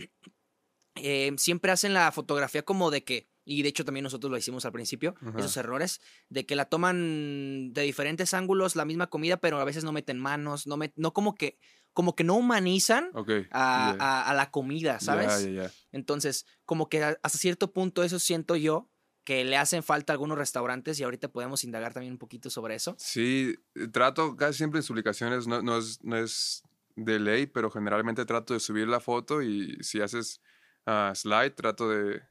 [0.95, 4.65] eh, siempre hacen la fotografía como de que, y de hecho también nosotros lo hicimos
[4.65, 5.39] al principio, Ajá.
[5.39, 9.85] esos errores, de que la toman de diferentes ángulos, la misma comida, pero a veces
[9.85, 11.57] no meten manos, no, met- no como que,
[11.95, 13.09] como que no humanizan
[13.51, 15.47] a, ya, a- a la comida, ¿sabes?
[15.91, 18.91] Entonces, como que hasta cierto punto eso siento yo
[19.23, 22.75] que le hacen falta a algunos restaurantes y ahorita podemos indagar también un poquito sobre
[22.75, 22.95] eso.
[22.99, 23.55] Sí,
[23.91, 26.61] trato casi siempre en publicaciones, no, no, es, no es
[26.95, 30.41] de ley, pero generalmente trato de subir la foto y si haces
[30.85, 32.21] ah, slide, trato de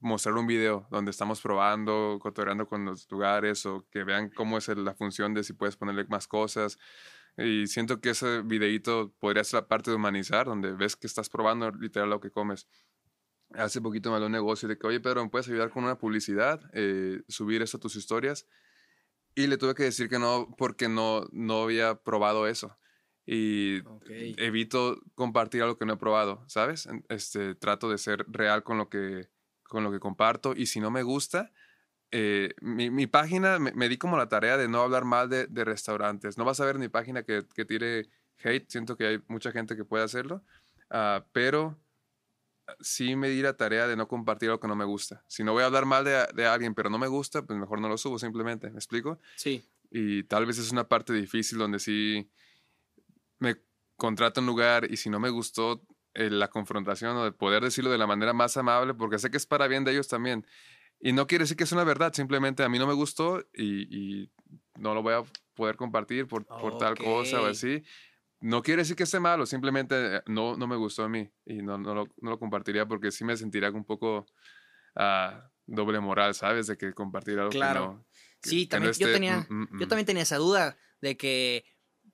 [0.00, 4.68] mostrar un video donde estamos probando, cotorreando con los lugares o que vean cómo es
[4.68, 6.78] la función de si puedes ponerle más cosas.
[7.36, 11.28] Y siento que ese videíto podría ser la parte de humanizar, donde ves que estás
[11.28, 12.68] probando literal lo que comes.
[13.50, 15.98] Hace poquito me habló un negocio de que, oye, Pedro, ¿me puedes ayudar con una
[15.98, 16.60] publicidad?
[16.72, 18.46] Eh, subir eso a tus historias.
[19.34, 22.76] Y le tuve que decir que no porque no, no había probado eso.
[23.26, 23.80] Y
[24.36, 26.88] evito compartir algo que no he probado, ¿sabes?
[27.08, 29.28] Este, trato de ser real con lo que,
[29.62, 30.54] con lo que comparto.
[30.54, 31.50] Y si no me gusta,
[32.16, 35.48] eh, mi, mi página me, me di como la tarea de no hablar mal de,
[35.48, 36.38] de restaurantes.
[36.38, 38.06] No vas a ver mi página que, que tire
[38.42, 38.70] hate.
[38.70, 40.42] Siento que hay mucha gente que puede hacerlo.
[40.90, 41.76] ah, pero
[42.80, 45.22] sí me di la tarea de no compartir algo que no me gusta.
[45.26, 47.80] Si no voy a hablar mal de, de alguien, pero no me gusta, pues mejor
[47.80, 48.70] no lo subo simplemente.
[48.70, 49.18] ¿Me explico?
[49.36, 49.62] Sí.
[49.90, 52.30] Y tal vez es una parte difícil donde sí
[53.38, 53.56] me
[53.96, 55.82] contrato un lugar y si no me gustó
[56.14, 59.36] eh, la confrontación o de poder decirlo de la manera más amable, porque sé que
[59.36, 60.46] es para bien de ellos también.
[61.06, 64.22] Y no quiere decir que es una verdad, simplemente a mí no me gustó y,
[64.22, 64.32] y
[64.78, 67.82] no lo voy a poder compartir por, por tal cosa o así.
[68.40, 71.56] No quiere decir que esté malo, simplemente eh, no, no me gustó a mí y
[71.56, 74.24] no, no, lo, no lo compartiría porque sí me sentiría un poco
[74.96, 76.68] ah, doble moral, ¿sabes?
[76.68, 77.80] De que compartir algo Claro.
[77.80, 78.06] que no.
[78.40, 79.88] que- Sí, que también no yo tenía, mm, mm, yo mm.
[79.90, 81.66] también tenía esa duda de que,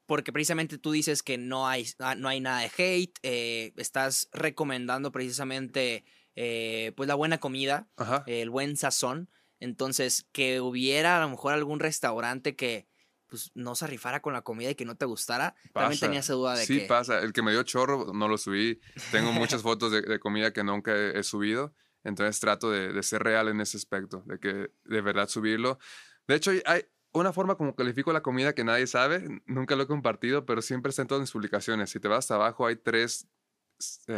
[0.07, 4.29] porque precisamente tú dices que no hay, ah, no hay nada de hate, eh, estás
[4.33, 6.05] recomendando precisamente
[6.43, 8.25] eh, pues la buena comida, Ajá.
[8.27, 12.89] el buen sazón, entonces que hubiera a lo mejor algún restaurante que
[13.27, 16.07] pues no se rifara con la comida y que no te gustara, también Pasa.
[16.07, 16.87] tenía esa duda de sí que...
[16.87, 17.21] pasa.
[17.21, 18.81] El que me dio chorro no lo subí.
[19.13, 21.75] Tengo muchas fotos de, de comida que nunca he, he subido.
[22.03, 25.79] Entonces trato de, de ser real en ese aspecto, de que de verdad subirlo.
[26.27, 29.25] De hecho, hay- una forma como califico la comida que nadie sabe.
[29.45, 31.91] Nunca lo he compartido, pero siempre está en todas mis publicaciones.
[31.91, 33.27] Si te vas abajo, hay tres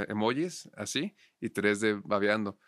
[0.09, 2.59] emojis así y tres de babeando.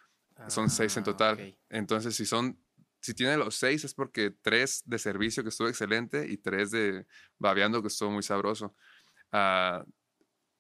[0.49, 1.59] Son seis en Ah, total.
[1.69, 2.59] Entonces, si son,
[3.01, 7.07] si tiene los seis es porque tres de servicio que estuvo excelente y tres de
[7.39, 8.75] babeando que estuvo muy sabroso.
[9.31, 9.85] Ah,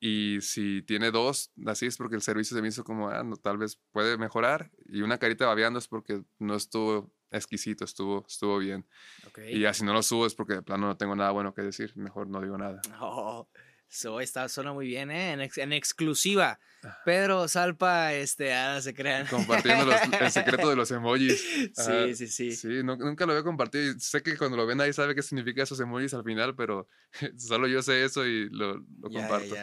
[0.01, 3.37] y si tiene dos, así es porque el servicio se me hizo como, ah, no,
[3.37, 4.71] tal vez puede mejorar.
[4.85, 8.87] Y una carita babeando es porque no estuvo exquisito, estuvo, estuvo bien.
[9.27, 9.39] ok.
[9.51, 11.63] Y ya si no lo subo es porque de plano no tengo nada bueno que
[11.63, 11.97] decir.
[11.97, 12.81] Mejor no digo nada.
[13.01, 13.49] Oh,
[13.95, 15.33] eso está, suena muy bien, ¿eh?
[15.33, 16.59] En, ex- en exclusiva.
[17.05, 19.27] Pedro Salpa, este, ah, no se crean.
[19.27, 21.43] Compartiendo los- el secreto de los emojis.
[21.79, 22.07] Ajá.
[22.07, 22.53] Sí, sí, sí.
[22.57, 23.95] Sí, nu- nunca lo había compartido.
[23.99, 26.89] Sé que cuando lo ven ahí sabe qué significa esos emojis al final, pero
[27.39, 29.55] solo yo sé eso y lo, lo comparto.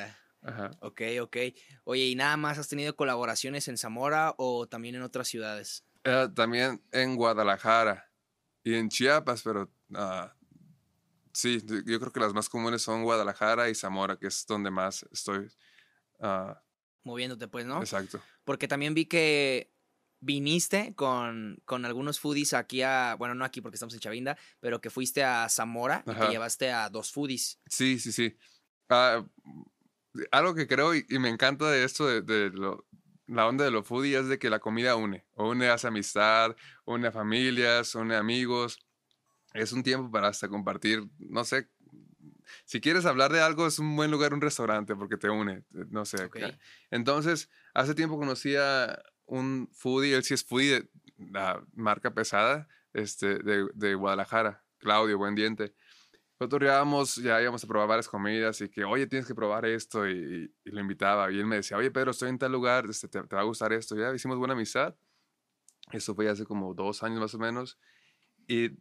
[0.44, 0.72] Ajá.
[0.80, 1.38] Ok, ok.
[1.84, 5.84] Oye, ¿y nada más has tenido colaboraciones en Zamora o también en otras ciudades?
[6.04, 8.10] Eh, también en Guadalajara
[8.63, 10.34] y en Chiapas, pero ah,
[11.34, 15.06] sí, yo creo que las más comunes son Guadalajara y Zamora, que es donde más
[15.12, 15.50] estoy
[16.20, 16.62] ah,
[17.04, 17.80] moviéndote, pues, ¿no?
[17.82, 18.22] Exacto.
[18.44, 19.74] Porque también vi que
[20.20, 24.80] viniste con, con algunos foodies aquí a, bueno, no aquí porque estamos en Chavinda, pero
[24.80, 26.30] que fuiste a Zamora y te Ajá.
[26.30, 27.60] llevaste a dos foodies.
[27.67, 28.38] Sí, sí, sí.
[28.89, 29.26] Ah,
[30.32, 32.86] algo que creo y, y me encanta de esto, de, de lo-
[33.28, 35.26] la onda de lo foodie, es de que la comida une.
[35.36, 38.78] Une hace amistad, une a familias, une amigos.
[39.53, 41.69] Es un tiempo para hasta compartir, no sé.
[42.65, 45.85] Si quieres hablar de algo, es un buen lugar un restaurante porque te une, eh,
[45.89, 46.25] no sé.
[46.25, 46.37] Ok.
[46.37, 46.59] acá.
[46.89, 50.89] Entonces, hace tiempo conocí a un foodie, él sí es foodie de
[51.31, 55.73] la marca pesada este, de, de Guadalajara, Claudio, buen diente.
[56.39, 60.51] Nosotros ya íbamos a probar varias comidas y que, oye, tienes que probar esto y,
[60.65, 61.31] y lo invitaba.
[61.31, 63.45] Y él me decía, oye, Pedro, estoy en tal lugar, este, te, te va a
[63.45, 63.95] gustar esto.
[63.95, 64.95] Ya hicimos buena amistad.
[65.91, 67.77] Eso fue hace como dos años más o menos.
[68.47, 68.71] Y,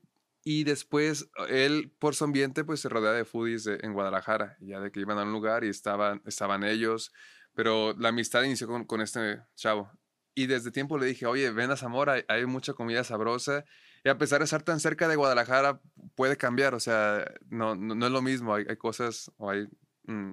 [0.42, 4.56] y después él, por su ambiente, pues se rodea de foodies en Guadalajara.
[4.60, 7.12] Ya de que iban a un lugar y estaban, estaban ellos.
[7.54, 9.90] Pero la amistad inició con, con este chavo.
[10.34, 13.64] Y desde tiempo le dije, oye, ven a Zamora, hay, mucha comida sabrosa.
[14.04, 15.82] Y a pesar de estar tan cerca de Guadalajara,
[16.14, 16.74] puede cambiar.
[16.74, 18.54] O sea, no, no, no es lo mismo.
[18.54, 19.68] Hay, hay cosas o hay
[20.04, 20.32] mm,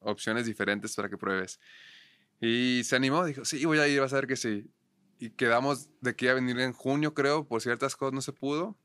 [0.00, 1.58] opciones diferentes para que pruebes.
[2.40, 4.70] Y se animó, dijo, sí, voy a ir, vas a ver que sí.
[5.18, 8.32] Y quedamos de que iba a venir en junio, creo, por ciertas cosas no se
[8.32, 8.78] pudo.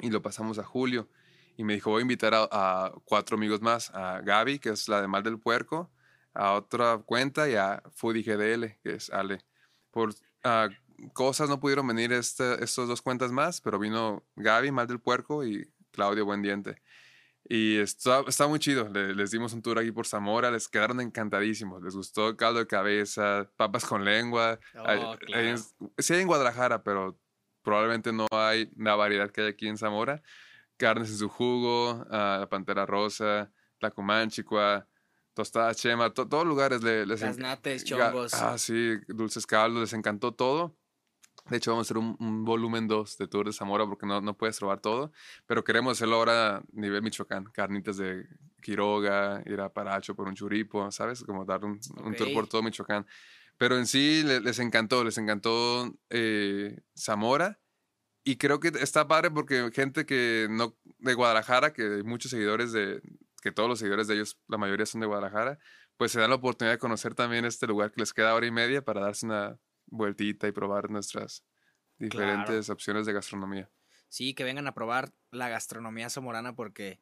[0.00, 1.08] Y lo pasamos a julio.
[1.56, 4.88] Y me dijo, voy a invitar a, a cuatro amigos más, a Gaby, que es
[4.88, 5.90] la de Mal del Puerco,
[6.34, 9.44] a otra cuenta y a Foodie GDL, que es Ale.
[9.90, 10.68] Por ah,
[11.12, 15.44] cosas no pudieron venir este, estos dos cuentas más, pero vino Gaby, Mal del Puerco,
[15.44, 16.80] y Claudio Buen Diente.
[17.50, 18.88] Y está, está muy chido.
[18.88, 21.82] Le- les dimos un tour aquí por Zamora, les quedaron encantadísimos.
[21.82, 24.60] Les gustó caldo de cabeza, papas con lengua.
[24.74, 25.42] Hay- Oh, hay claro.
[25.48, 25.58] en-
[25.98, 27.18] sí hay en Guadalajara, pero
[27.72, 30.22] probablemente no hay la variedad que hay aquí en Zamora.
[30.78, 33.50] Carnes en su jugo, ah, la pantera rosa,
[33.80, 34.86] la comanchicua,
[35.34, 38.32] tostada chema, to- todos lugares le, les Gaznates, Ga- chongos.
[38.34, 40.76] Ah, sí, dulces caldos, les encantó todo.
[41.50, 44.20] De hecho, vamos a hacer un, un volumen 2 de Tour de Zamora porque no,
[44.20, 45.12] no puedes probar todo,
[45.46, 47.44] pero queremos hacerlo ahora a nivel Michoacán.
[47.52, 48.26] Carnitas de
[48.62, 51.22] Quiroga, ir a Paracho por un churipo, ¿sabes?
[51.24, 53.06] Como dar un, un tour por todo Michoacán.
[53.58, 57.60] Pero en sí le- les encantó, les encantó eh, Zamora.
[58.24, 62.72] Y creo que está padre porque gente que no, de Guadalajara, que hay muchos seguidores
[62.72, 63.00] de,
[63.42, 65.58] que todos los seguidores de ellos, la mayoría son de Guadalajara,
[65.96, 68.50] pues se dan la oportunidad de conocer también este lugar que les queda hora y
[68.50, 71.44] media para darse una vueltita y probar nuestras
[71.98, 73.70] diferentes opciones de gastronomía.
[74.08, 77.00] Sí, que vengan a probar la gastronomía zamorana porque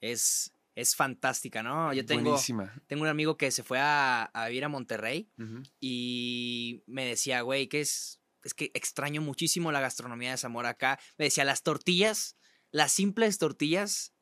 [0.00, 1.92] es, es fantástica, ¿no?
[1.92, 2.72] Yo tengo, Buenísima.
[2.86, 5.28] tengo un amigo que se fue a, a vivir a Monterrey
[5.80, 10.98] y me decía, güey, que es, es que extraño muchísimo la gastronomía de Zamora acá.
[11.16, 12.36] Me decía, las tortillas,
[12.70, 14.14] las simples tortillas,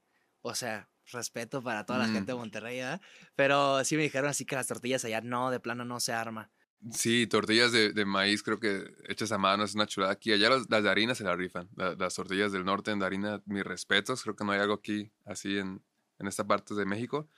[0.42, 2.12] o sea, respeto para toda la Mm.
[2.14, 3.00] gente de Monterrey, ¿verdad?
[3.34, 6.50] Pero sí me dijeron así que las tortillas allá no, de plano no se arma.
[6.92, 10.32] Sí, tortillas de, de maíz, creo que hechas a mano es una chulada aquí.
[10.32, 11.68] Allá las, las de harina se la rifan.
[11.74, 14.22] La- las tortillas del norte de harina, mis respetos.
[14.22, 15.82] Creo que no hay algo aquí así en,
[16.18, 17.28] en esta parte de México.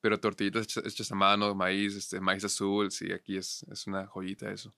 [0.00, 4.06] Pero tortillitas hechas, hechas a mano, maíz, este, maíz azul, sí, aquí es, es una
[4.06, 4.74] joyita eso.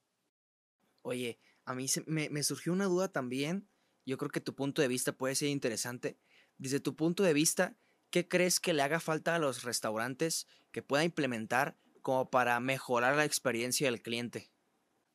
[1.03, 3.69] Oye, a mí se- me, me surgió una duda también.
[4.05, 6.21] Yo creo que tu punto de vista puede ser interesante.
[6.59, 7.79] Desde tu punto de vista,
[8.11, 13.17] ¿qué crees que le haga falta a los restaurantes que pueda implementar como para mejorar
[13.17, 14.53] la experiencia del cliente?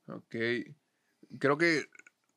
[0.08, 0.36] Ok.
[1.40, 1.86] Creo que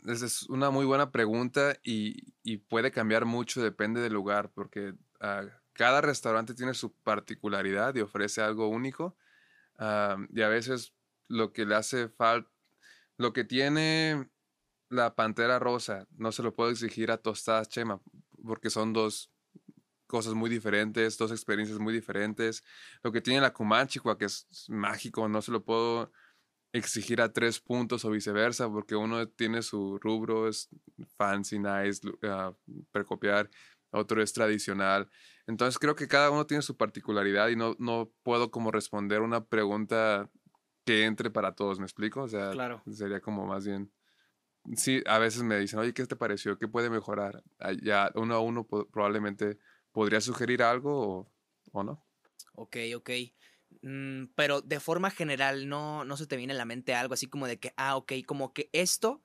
[0.07, 4.95] esa es una muy buena pregunta y, y puede cambiar mucho, depende del lugar, porque
[5.21, 9.17] ah, cada restaurante tiene su particularidad y ofrece algo único.
[9.79, 10.95] ah, y a veces
[11.29, 12.51] lo que le hace falta,
[13.19, 14.31] lo que tiene
[14.89, 18.01] la pantera rosa, no se lo puedo exigir a tostadas chema,
[18.45, 19.33] porque son dos
[20.07, 22.63] cosas muy diferentes, dos experiencias muy diferentes.
[23.03, 26.13] Lo que tiene la Comanchicua, que es mágico, no se lo puedo
[26.73, 30.69] exigir a tres puntos o viceversa, porque uno tiene su rubro, es
[31.17, 32.53] fancy, nice, ah,
[32.93, 33.49] precopiar,
[33.95, 35.09] otro es tradicional.
[35.47, 39.45] Entonces creo que cada uno tiene su particularidad y no, no puedo como responder una
[39.45, 40.31] pregunta
[40.85, 42.23] que entre para todos, ¿me explico?
[42.23, 42.83] O sea, Claro.
[42.91, 43.91] sería como más bien...
[44.77, 46.59] Sí, a veces me dicen, oye, ¿qué te pareció?
[46.59, 47.43] ¿Qué puede mejorar?
[47.59, 49.59] Ah, Ya uno a uno probablemente
[49.93, 51.33] podría sugerir algo o,
[51.73, 52.03] o no.
[52.55, 53.11] Ok, ok.
[53.83, 57.27] Mm, pero de forma general, no, no se te viene a la mente algo así
[57.27, 59.23] como de que, ah, ok, como que esto,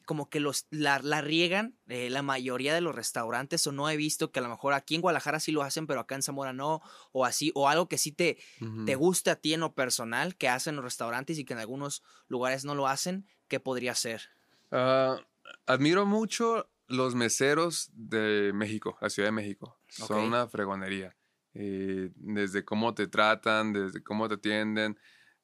[0.00, 3.96] como que los, la, la riegan eh, la mayoría de los restaurantes, o no he
[3.96, 6.52] visto que a lo mejor aquí en Guadalajara sí lo hacen, pero acá en Zamora
[6.52, 6.80] no,
[7.12, 8.38] o así, o algo que sí te,
[8.86, 12.02] te guste a ti en lo personal, que hacen los restaurantes y que en algunos
[12.28, 14.22] lugares no lo hacen, ¿qué podría ser?
[14.70, 15.20] Ah,
[15.66, 19.78] admiro mucho los meseros de México, la Ciudad de México.
[19.88, 21.16] Son una fregonería.
[21.54, 24.98] Eh, desde cómo te tratan, desde cómo te atienden.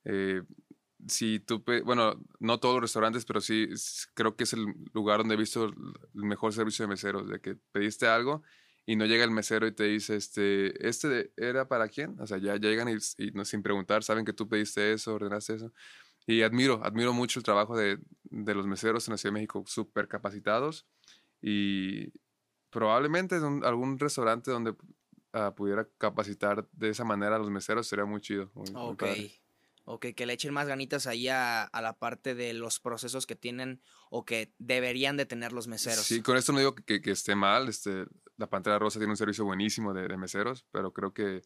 [0.04, 0.42] eh,
[1.06, 3.68] si tú, bueno, no todos los restaurantes, pero sí
[4.14, 5.74] creo que es el lugar donde he visto el
[6.14, 8.42] mejor servicio de meseros, de que pediste algo
[8.88, 12.18] y no llega el mesero y te dice, este, ¿este era para quién?
[12.20, 15.72] O sea, ya, llegan y, no, sin preguntar, saben que tú pediste eso, ordenaste eso.
[16.26, 19.62] Y admiro, admiro mucho el trabajo de, de los meseros en la Ciudad de México,
[19.66, 20.87] súper capacitados.
[21.42, 22.12] Y
[22.70, 24.74] probablemente en algún restaurante donde
[25.34, 28.50] ah, pudiera capacitar de esa manera a los meseros sería muy chido.
[28.54, 29.04] ok.
[29.88, 33.37] Ok, que le echen más ganitas ahí a, a, la parte de los procesos que
[33.37, 36.05] tienen o que deberían de tener los meseros.
[36.05, 37.68] Sí, con esto no digo que, que esté mal.
[37.68, 38.05] Este,
[38.37, 41.40] la Pantera Rosa tiene un servicio buenísimo de, meseros, pero creo que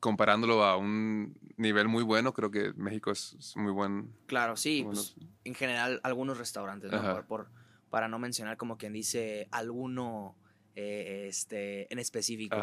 [0.00, 4.14] comparándolo a un nivel muy bueno, creo que México es, muy buen.
[4.26, 4.82] Claro, sí.
[4.84, 7.26] Pues, en general, algunos restaurantes, ¿no?
[7.26, 7.50] Por,
[7.88, 10.36] para no mencionar como quien dice alguno
[10.76, 12.56] eh, este, en específico,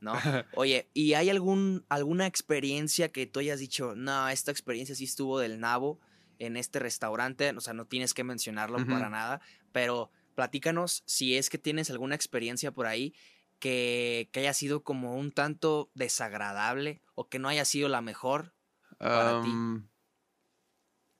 [0.00, 0.12] ¿no?
[0.54, 5.38] Oye, ¿y hay algún, alguna experiencia que tú hayas dicho, no, esta experiencia sí estuvo
[5.38, 5.98] del nabo
[6.38, 7.50] en este restaurante?
[7.56, 9.40] O sea, no tienes que mencionarlo para nada,
[9.72, 13.14] pero platícanos si es que tienes alguna experiencia por ahí
[13.58, 18.54] que, haya sido como un tanto desagradable o que no haya sido la mejor
[18.98, 19.50] para ti.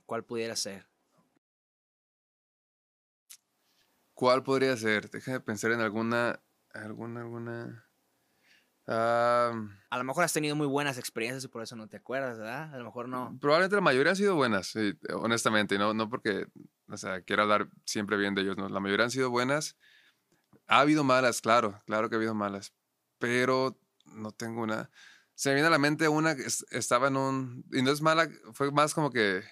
[0.05, 0.87] ¿Cuál pudiera ser?
[4.15, 5.11] ¿Cuál podría ser?
[5.11, 6.41] Déjame pensar en alguna,
[6.73, 7.89] alguna, alguna.
[8.87, 12.75] a lo mejor has tenido muy buenas experiencias y por eso no te acuerdas, ¿verdad?
[12.75, 13.37] A lo mejor no.
[13.41, 14.73] Probablemente la mayoría han sido buenas,
[15.13, 16.47] honestamente, no, no porque
[16.89, 18.69] o sea, quiero hablar siempre bien de ellos, ¿no?
[18.69, 19.77] La mayoría han sido buenas.
[20.67, 22.75] Ha habido malas, claro, claro que ha habido malas,
[23.19, 24.91] pero no tengo una.
[25.35, 27.65] Se me viene a la mente una que estaba en un.
[27.73, 29.43] Y no es mala, fue más como que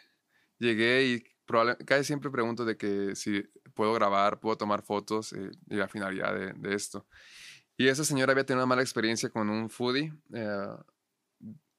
[0.59, 1.85] llegué y probablemente.
[1.85, 3.43] Casi siempre pregunto de que si
[3.75, 7.07] puedo grabar, puedo tomar fotos eh, y la finalidad de, de, esto.
[7.77, 10.13] Y esa señora había tenido una mala experiencia con un foodie.
[10.33, 10.77] Eh,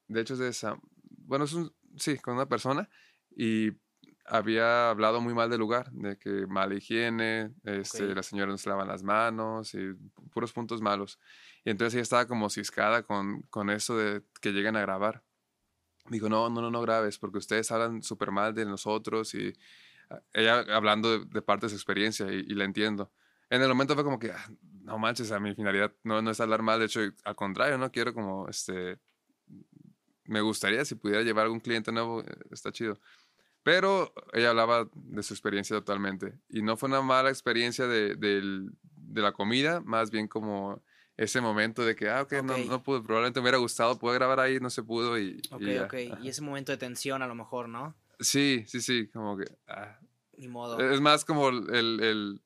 [0.08, 0.78] de hecho, es de esa.
[1.02, 1.72] Bueno, es un.
[1.96, 2.88] Sí, con una persona.
[3.36, 3.70] Y
[4.26, 8.68] había hablado muy mal del lugar, de que mala higiene, este, la señora no se
[8.68, 9.92] lavan las manos y
[10.32, 11.18] puros puntos malos.
[11.64, 15.22] Y entonces ella estaba como ciscada con, con eso de que lleguen a grabar.
[16.08, 19.54] Dijo, no, no, no, no grabes, porque ustedes hablan súper mal de nosotros y
[20.32, 23.10] ella hablando de, parte de su experiencia y, la entiendo.
[23.50, 24.50] En el momento fue como que, ah,
[24.82, 27.90] no manches, a mi finalidad no, no es hablar mal, de hecho, al contrario, no
[27.92, 28.98] quiero como, este,
[30.24, 32.98] me gustaría si pudiera llevar algún cliente nuevo, eh, está chido.
[33.62, 36.34] Pero ella hablaba de su experiencia totalmente.
[36.50, 40.82] Y no fue una mala experiencia de, de la comida, más bien como
[41.16, 44.40] ese momento de que, ah, ok, No, no pude, probablemente me hubiera gustado, pude grabar
[44.40, 45.40] ahí, no se pudo y...
[45.50, 45.94] Ok, y ok.
[46.22, 47.94] Y ese momento de tensión a lo mejor, ¿no?
[48.20, 49.44] Sí, sí, sí, como que...
[49.66, 49.98] Ah.
[50.36, 50.80] Ni modo.
[50.80, 52.40] Es más como el, el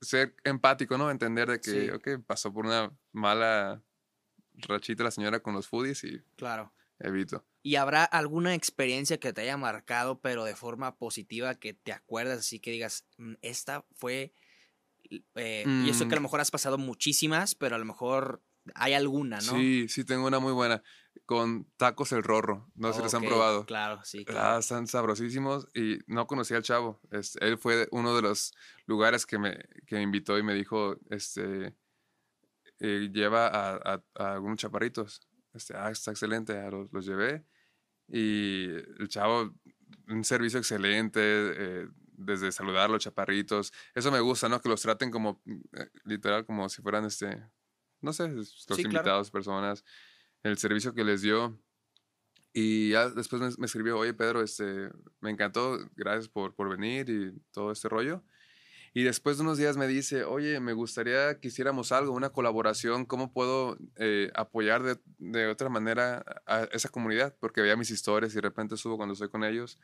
[0.00, 1.10] ser empático, ¿no?
[1.10, 3.82] Entender de que, ok, pasó por una mala
[4.54, 6.20] rachita la señora con los foodies y...
[6.36, 6.72] Claro.
[6.98, 7.44] Evito.
[7.62, 12.38] ¿Y habrá alguna experiencia que te haya marcado, pero de forma positiva, que te acuerdas
[12.38, 14.32] así que digas, mm, esta fue...
[15.34, 16.24] Eh, y eso que a lo mm.
[16.24, 18.42] mejor has pasado muchísimas, pero a lo mejor
[18.74, 19.52] hay alguna, ¿no?
[19.52, 20.82] Sí, sí, tengo una muy buena.
[21.26, 22.70] Con tacos el rorro.
[22.76, 23.66] No sé si los han probado.
[23.66, 24.24] Claro, sí.
[24.28, 24.58] Ah, claro.
[24.60, 27.00] están sabrosísimos y no conocía al chavo.
[27.10, 28.54] él fue uno de los
[28.86, 31.74] lugares que me, que me invitó y me dijo, este,
[32.78, 35.20] eh, lleva a, a, a, algunos chaparritos.
[35.52, 37.44] Este, ah, está excelente, los, los llevé
[38.08, 39.52] y el chavo,
[40.08, 43.72] un servicio excelente, eh, desde saludar a los chaparritos.
[43.94, 44.60] Eso me gusta, ¿no?
[44.60, 47.42] Que los traten como, eh, literal, como si fueran, este,
[48.00, 49.84] no sé, los invitados, personas.
[50.46, 51.58] El servicio que les dio.
[52.52, 57.32] Y ya después me, escribió, oye, Pedro, este, me encantó, gracias por, por venir y
[57.50, 58.22] todo este rollo.
[58.94, 63.04] Y después de unos días me dice, oye, me gustaría que hiciéramos algo, una colaboración,
[63.06, 67.36] ¿cómo puedo eh, apoyar de, de, otra manera a esa comunidad?
[67.40, 69.80] Porque veía mis historias y de repente subo cuando estoy con ellos.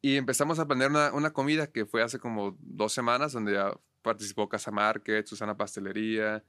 [0.00, 3.78] Y empezamos a planear una, una comida que fue hace como dos semanas, donde ya
[4.00, 6.42] participó Casa Market, Susana Pastelería,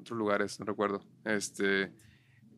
[0.00, 1.04] otros lugares, no recuerdo.
[1.24, 1.92] Este,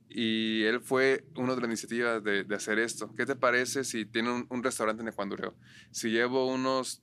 [0.08, 3.12] y él fue uno de las iniciativas de, de, hacer esto.
[3.14, 5.54] ¿Qué te parece si tiene un, un restaurante en Ecuador?
[5.90, 7.02] Si llevo unos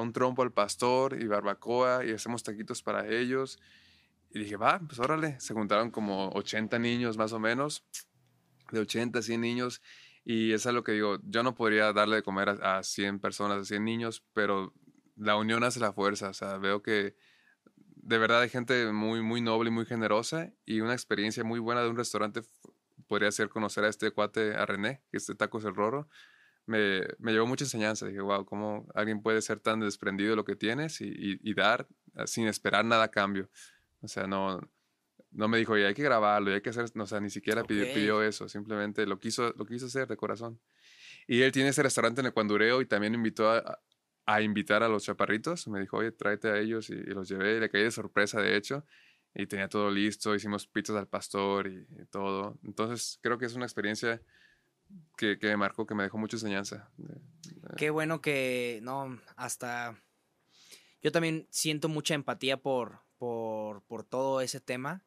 [0.00, 3.58] un trompo al pastor y barbacoa y hacemos taquitos para ellos.
[4.30, 5.38] Y dije, va, pues órale.
[5.40, 7.84] Se juntaron como 80 niños más o menos,
[8.72, 9.82] de 80 a 100 niños.
[10.24, 13.58] Y eso es lo que digo, yo no podría darle de comer a, 100 personas,
[13.58, 14.74] a 100 niños, pero
[15.16, 16.28] la unión hace la fuerza.
[16.28, 17.16] O sea, veo que
[18.08, 21.82] de verdad hay gente muy, muy noble y muy generosa y una experiencia muy buena
[21.82, 22.40] de un restaurante
[23.06, 26.08] podría ser conocer a este cuate, a René, que este Tacos El Roro
[26.64, 28.06] me, me llevó mucha enseñanza.
[28.06, 31.86] Dije, wow, cómo alguien puede ser tan desprendido de lo que tienes y, y, dar
[32.14, 33.50] ah, sin esperar nada a cambio.
[34.00, 34.58] O sea, no,
[35.30, 37.28] no me dijo, oye, hay que grabarlo, y hay que hacer, no, o sea, ni
[37.28, 37.92] siquiera pidió, Ok.
[37.92, 40.58] pidió eso, simplemente lo quiso, lo quiso hacer de corazón.
[41.26, 43.80] Y él tiene ese restaurante en Ecuandureo y también invitó a,
[44.30, 45.66] a invitar a los chaparritos.
[45.68, 47.58] Me dijo, oye, tráete a ellos y, y los llevé.
[47.58, 48.84] Le caí de sorpresa, de hecho.
[49.34, 50.34] Y tenía todo listo.
[50.34, 52.58] Hicimos pizzas al pastor y, y todo.
[52.62, 54.20] Entonces, creo que es una experiencia
[55.16, 56.90] que, que me marcó, que me dejó mucha enseñanza.
[57.78, 59.96] Qué bueno que, no, hasta...
[61.00, 65.04] Yo también siento mucha empatía por, por, por todo ese tema.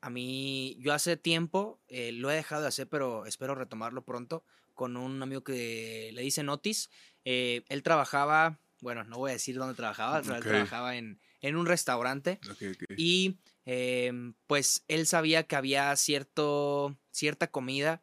[0.00, 4.44] A mí, yo hace tiempo eh, lo he dejado de hacer, pero espero retomarlo pronto
[4.74, 6.90] con un amigo que le dice Notis.
[7.24, 11.56] Eh, él trabajaba, bueno, no voy a decir dónde trabajaba, pero él trabajaba en, en
[11.56, 12.40] un restaurante.
[12.50, 12.84] Ok, ok.
[12.96, 18.02] Y em, pues él sabía que había cierto, cierta comida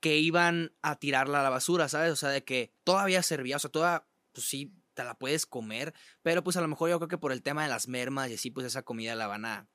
[0.00, 2.12] que iban a tirarla a la basura, ¿sabes?
[2.12, 5.94] O sea, de que todavía servía, o sea, toda, pues sí, te la puedes comer,
[6.22, 8.34] pero pues a lo mejor yo creo que por el tema de las mermas y
[8.34, 9.68] así, pues esa comida la van a,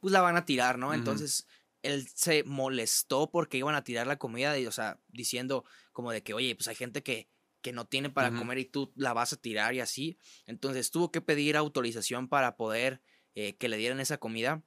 [0.00, 0.94] pues la van a tirar, ¿no?
[0.94, 1.46] Entonces
[1.86, 6.22] él se molestó porque iban a tirar la comida, y, o sea, diciendo como de
[6.22, 7.28] que, oye, pues hay gente que,
[7.62, 10.18] que no tiene para comer y tú la vas a tirar y así.
[10.46, 13.02] Entonces tuvo que pedir autorización para poder
[13.34, 14.62] eh, que le dieran esa comida.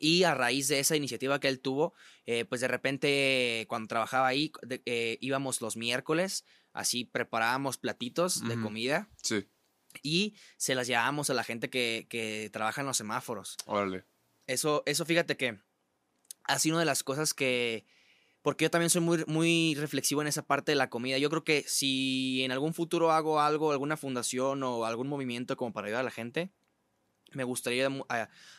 [0.00, 1.94] Y a raíz de esa iniciativa que él tuvo,
[2.26, 8.46] eh, pues de repente cuando trabajaba ahí, de- eh, íbamos los miércoles, así preparábamos platitos
[8.48, 9.46] de comida Sí,
[10.02, 13.56] y se las llevábamos a la gente que, que trabaja en los semáforos.
[13.66, 14.04] órale.
[14.48, 15.60] Eso, eso fíjate que
[16.44, 17.84] ha sido una de las cosas que...
[18.42, 21.16] Porque yo también soy muy, muy reflexivo en esa parte de la comida.
[21.16, 25.72] Yo creo que si en algún futuro hago algo, alguna fundación o algún movimiento como
[25.72, 26.50] para ayudar a la gente,
[27.32, 27.88] me gustaría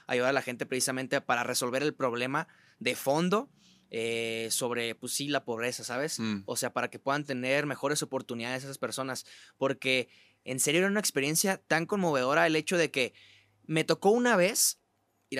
[0.07, 2.47] ayudar a la gente precisamente para resolver el problema
[2.79, 3.51] de fondo
[3.91, 6.19] eh, sobre, pues sí, la pobreza, ¿sabes?
[6.19, 6.43] Mm.
[6.45, 9.25] O sea, para que puedan tener mejores oportunidades esas personas.
[9.57, 10.09] Porque
[10.43, 13.13] en serio era una experiencia tan conmovedora el hecho de que
[13.65, 14.79] me tocó una vez,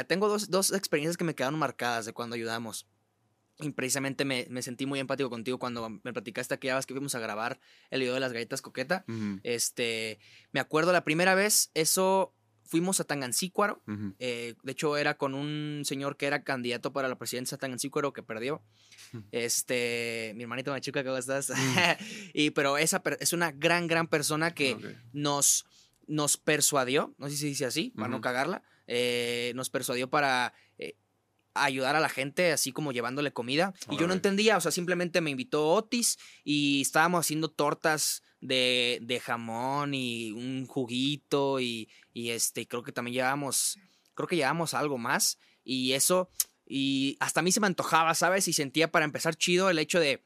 [0.04, 2.88] tengo dos, dos experiencias que me quedaron marcadas de cuando ayudamos.
[3.60, 7.16] Y precisamente me, me sentí muy empático contigo cuando me platicaste aquella vez que fuimos
[7.16, 9.06] a grabar el video de las galletas coqueta.
[9.44, 10.20] Este,
[10.52, 12.34] me acuerdo la primera vez, eso
[12.66, 13.82] fuimos a Tangancícuaro.
[13.88, 14.16] ujú.
[14.20, 18.12] eh, de hecho, era con un señor que era candidato para la presidencia de Tangancícuaro
[18.12, 18.62] que perdió.
[19.32, 21.52] Este, mi hermanito Machuca, ¿cómo estás?
[22.34, 25.66] y, pero esa es una gran, gran persona que nos,
[26.08, 30.96] nos persuadió, no sé si dice así, para no cagarla, eh, nos persuadió para eh,
[31.54, 33.74] ayudar a la gente, así como llevándole comida.
[33.90, 39.00] Y yo no entendía, o sea, simplemente me invitó Otis y estábamos haciendo tortas de,
[39.02, 43.80] de jamón y un juguito y, y este, creo que también llevábamos,
[44.14, 46.30] creo que llevábamos algo más y eso,
[46.66, 48.48] y hasta a mí se me antojaba, ¿sabes?
[48.48, 50.24] Y sentía para empezar chido el hecho de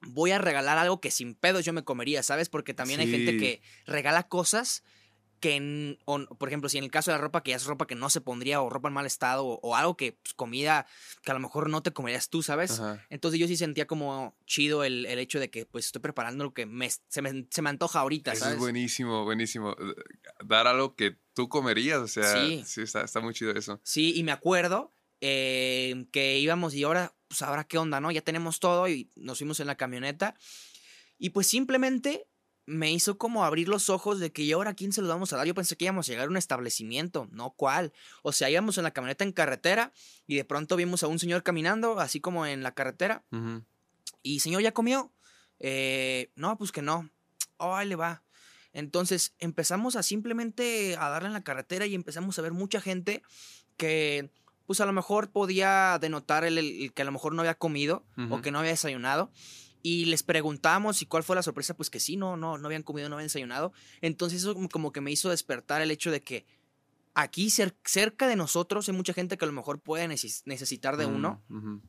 [0.00, 2.48] voy a regalar algo que sin pedos yo me comería, ¿sabes?
[2.48, 4.82] Porque también hay gente que regala cosas
[5.40, 7.64] que, en- o- por ejemplo, si en el caso de la ropa que ya es
[7.64, 10.34] ropa que no se pondría o ropa en mal estado o, o algo que, pues,
[10.34, 10.86] comida
[11.22, 12.78] que a lo mejor no te comerías tú, ¿sabes?
[12.80, 13.04] Ajá.
[13.10, 16.54] Entonces yo sí sentía como chido el, el hecho de que pues estoy preparando lo
[16.54, 18.54] que me, se, me, se me antoja ahorita, Eso ¿sabes?
[18.56, 19.72] es buenísimo, buenísimo.
[19.72, 19.94] Eh,
[20.44, 22.62] Dar algo que tú comerías, o sea, Sí.
[22.66, 23.80] sí, está, está muy chido eso.
[23.84, 28.10] Sí, y me acuerdo eh, que íbamos y ahora, pues ahora qué onda, ¿no?
[28.10, 30.34] Ya tenemos todo y nos fuimos en la camioneta.
[31.18, 32.28] Y pues simplemente
[32.68, 35.32] me hizo como abrir los ojos de que ¿y ahora a quién se los vamos
[35.32, 35.46] a dar?
[35.46, 37.92] Yo pensé que íbamos a llegar a un establecimiento, no cuál.
[38.22, 39.92] O sea, íbamos en la camioneta en carretera
[40.26, 43.24] y de pronto vimos a un señor caminando, así como en la carretera.
[44.22, 45.12] Y señor, ¿ya comió?
[45.60, 47.10] "Eh, no, pues que no.
[47.56, 48.22] Oh, ahí le va.
[48.72, 53.22] Entonces empezamos a simplemente a darle en la carretera y empezamos a ver mucha gente
[53.76, 54.30] que
[54.66, 58.04] pues a lo mejor podía denotar el, el que a lo mejor no había comido
[58.30, 59.32] o que no había desayunado.
[59.82, 62.82] Y les preguntamos y cuál fue la sorpresa, pues que sí, no, no, no habían
[62.82, 63.72] comido, no habían desayunado.
[64.00, 66.46] Entonces eso como- que me hizo despertar el hecho de que
[67.14, 70.96] aquí cer- cerca de nosotros hay mucha gente que a lo mejor puede neces- necesitar
[70.96, 71.82] de uno Mm, ujú.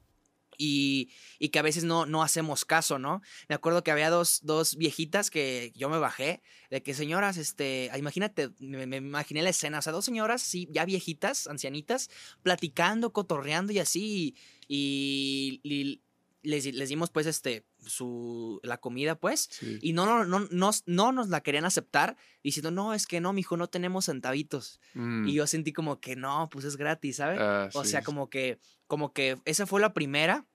[0.57, 1.09] y,
[1.39, 3.21] y que a veces no, no hacemos caso, ¿no?
[3.47, 7.89] Me acuerdo que había dos, dos viejitas que yo me bajé, de que señoras, este,
[7.93, 12.09] ah, imagínate, me, me imaginé la escena, o sea, dos señoras, sí, ya viejitas, ancianitas,
[12.43, 14.35] platicando, cotorreando y así,
[14.67, 16.01] y, y
[16.41, 19.79] les, les dimos pues este, su, la comida pues, Sí.
[19.81, 23.33] y no, no, no, no, no nos la querían aceptar, diciendo, no, es que no,
[23.33, 24.79] mijo, no tenemos centavitos.
[24.93, 25.27] Mm.
[25.27, 27.39] Y yo sentí como que no, pues es gratis, ¿sabes?
[27.41, 30.45] Ah, O sí, sea, como que, como que esa fue la primera.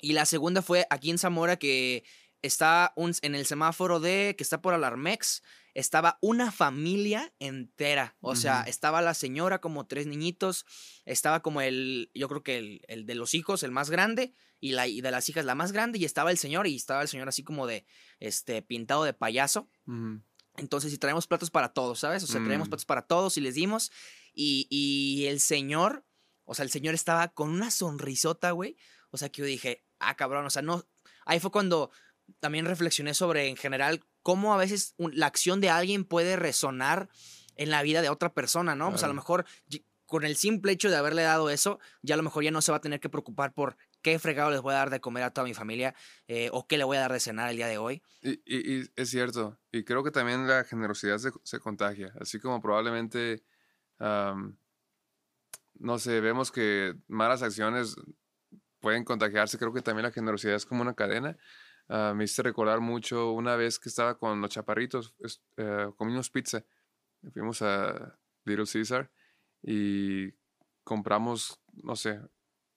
[0.00, 2.04] Y la segunda fue aquí en Zamora que
[2.40, 5.42] está un, en el semáforo de, que está por Alarmex,
[5.74, 8.16] estaba una familia entera.
[8.20, 10.66] O sea, estaba la señora como tres niñitos,
[11.04, 14.72] estaba como el, yo creo que el, el de los hijos, el más grande, y,
[14.72, 17.08] la, y de las hijas la más grande, y estaba el señor, y estaba el
[17.08, 17.84] señor así como de,
[18.20, 19.68] este, pintado de payaso.
[20.56, 22.22] Entonces, si traemos platos para todos, ¿sabes?
[22.22, 22.70] O sea, traemos Mm.
[22.70, 23.90] platos para todos y les dimos.
[24.32, 26.04] Y, y el señor,
[26.44, 28.76] O sea, el señor estaba con una sonrisota, güey.
[29.10, 30.84] O sea, que yo dije, ah, cabrón, o sea, no.
[31.24, 31.90] Ahí fue cuando
[32.40, 37.08] también reflexioné sobre, en general, cómo a veces la acción de alguien puede resonar
[37.56, 38.90] en la vida de otra persona, ¿no?
[38.90, 39.44] Pues a lo mejor
[40.06, 42.72] con el simple hecho de haberle dado eso, ya a lo mejor ya no se
[42.72, 45.32] va a tener que preocupar por qué fregado les voy a dar de comer a
[45.32, 45.94] toda mi familia
[46.28, 48.02] eh, o qué le voy a dar de cenar el día de hoy.
[48.22, 53.42] Y, es cierto, y creo que también la generosidad se, contagia, así como probablemente,
[53.98, 54.58] no
[55.98, 57.96] sé, vemos que malas acciones
[58.80, 61.38] pueden contagiarse, creo que también la generosidad es como una cadena.
[61.88, 65.14] Ah, me hice recordar mucho una vez que estaba con los chaparritos,
[65.56, 66.64] eh, comimos pizza,
[67.32, 69.10] fuimos a Little Caesar
[69.62, 70.32] y
[70.84, 72.20] compramos, no sé,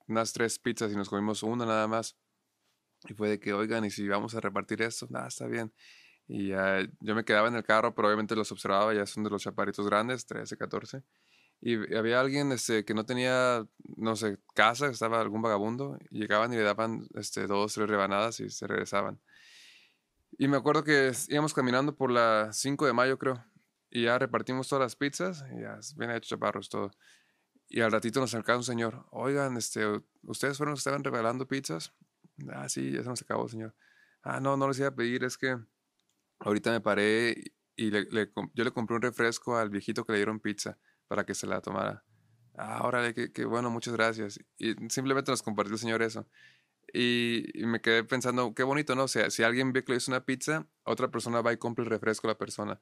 [0.08, 2.18] unas tres pizzas y nos comimos una nada más.
[3.08, 5.74] Y fue de que, oigan, y si vamos a repartir esto, nada, está bien.
[6.28, 9.44] Y yo me quedaba en el carro, pero obviamente los observaba, ya son de los
[9.44, 11.04] chaparritos grandes, 13, 14.
[11.62, 13.66] Y había alguien este, que no tenía,
[13.98, 18.40] no sé, casa, estaba algún vagabundo, y llegaban y le daban este, dos, tres rebanadas
[18.40, 19.22] y se regresaban.
[20.38, 23.44] Y me acuerdo que íbamos caminando por la 5 de mayo, creo,
[23.90, 26.92] y ya repartimos todas las pizzas, y ya, bien hecho chaparros, todo.
[27.68, 29.86] Y al ratito nos acercaba un señor, oigan, este,
[30.24, 31.94] ¿ustedes fueron que estaban regalando pizzas?
[32.50, 33.76] Ah, sí, ya se nos acabó, señor.
[34.22, 35.58] Ah, no, no les iba a pedir, es que
[36.40, 38.08] ahorita me paré y le,
[38.54, 41.62] yo le compré un refresco al viejito que le dieron pizza para que se la
[41.62, 42.04] tomara.
[42.58, 44.40] Ah, órale, qué, bueno, muchas gracias.
[44.58, 46.28] Y simplemente nos compartió el señor eso.
[46.94, 49.04] Y, me quedé pensando, qué bonito, ¿no?
[49.04, 51.84] O sea, si alguien ve que le hizo una pizza, otra persona va y compra
[51.84, 52.80] el refresco a la persona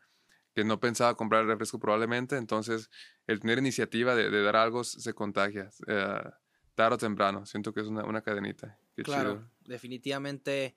[0.54, 2.38] que no pensaba comprar el refresco probablemente.
[2.38, 2.90] Entonces,
[3.28, 6.22] el tener iniciativa de, dar algo se contagia, eh,
[6.76, 7.46] tarde o temprano.
[7.46, 8.78] Siento que es una, cadenita.
[9.04, 10.76] claro, definitivamente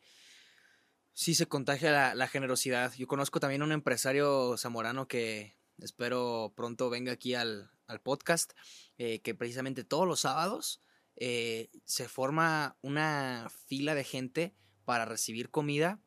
[1.12, 2.93] sí se contagia la, generosidad.
[2.95, 7.70] Yo conozco también a un empresario zamorano que espero pronto venga aquí al,
[8.03, 8.53] podcast,
[8.99, 10.83] eh, que precisamente todos los sábados
[11.14, 14.55] eh, se forma una fila de gente
[14.85, 16.01] para recibir comida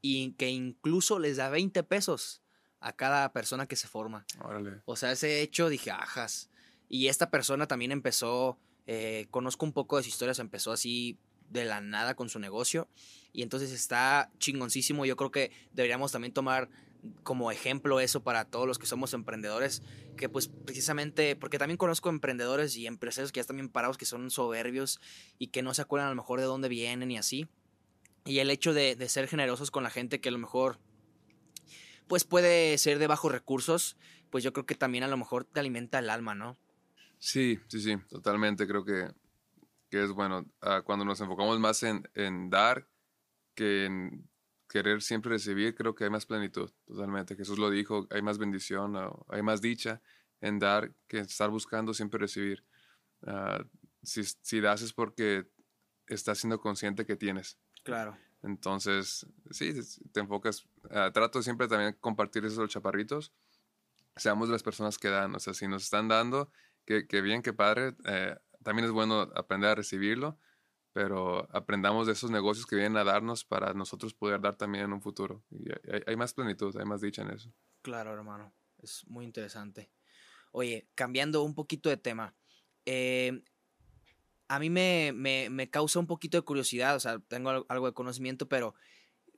[0.00, 2.43] y que incluso les da 20 pesos
[2.84, 4.26] a cada persona que se forma.
[4.84, 6.50] O sea, ese hecho dije, ajas.
[6.86, 11.18] Y esta persona también empezó, eh, conozco un poco de su historia, se empezó así
[11.48, 12.86] de la nada con su negocio.
[13.32, 15.06] Y entonces está chingoncísimo.
[15.06, 16.68] Yo creo que deberíamos también tomar
[17.22, 19.82] como ejemplo eso para todos los que somos emprendedores,
[20.18, 24.04] que pues precisamente, porque también conozco emprendedores y empresarios que ya están bien parados, que
[24.04, 25.00] son soberbios
[25.38, 27.48] y que no se acuerdan a lo mejor de dónde vienen y así.
[28.26, 30.78] Y el hecho de, de ser generosos con la gente que a lo mejor
[32.06, 33.96] pues puede ser de bajos recursos,
[34.30, 36.56] pues yo creo que también a lo mejor te alimenta el alma, ¿no?
[37.18, 38.66] Sí, sí, sí, totalmente.
[38.66, 39.10] Creo que,
[39.90, 42.86] que es bueno ah, cuando nos enfocamos más en, en, dar
[43.54, 44.28] que en
[44.68, 47.36] querer siempre recibir, creo que hay más plenitud, totalmente.
[47.36, 48.94] Jesús lo dijo, hay más bendición,
[49.28, 50.02] hay más dicha
[50.40, 52.64] en dar que estar buscando siempre recibir.
[53.22, 53.64] Ah,
[54.02, 55.46] si, si das es porque
[56.06, 57.58] estás siendo consciente que tienes.
[57.84, 58.18] Claro.
[58.44, 59.72] Entonces, sí,
[60.12, 60.66] te enfocas.
[60.90, 63.32] Ah, trato siempre también compartir eso a los chaparritos.
[64.16, 65.34] Seamos las personas que dan.
[65.34, 66.50] O sea, si nos están dando,
[66.84, 67.96] que, bien, que padre.
[68.04, 70.38] Eh, también es bueno aprender a recibirlo,
[70.92, 74.92] pero aprendamos de esos negocios que vienen a darnos para nosotros poder dar también en
[74.92, 75.42] un futuro.
[75.50, 75.64] Y
[76.06, 77.52] hay, más plenitud, hay más dicha en eso.
[77.82, 78.54] Claro, hermano.
[78.78, 79.90] Es muy interesante.
[80.52, 82.36] Oye, cambiando un poquito de tema.
[82.84, 83.42] Eh,
[84.48, 88.48] a mí me, me, causa un poquito de curiosidad, o sea, tengo algo de conocimiento,
[88.48, 88.74] pero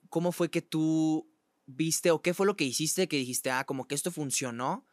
[0.09, 1.31] ¿cómo fue que tú
[1.67, 4.87] viste o qué fue lo que hiciste que dijiste, ah, como que esto funcionó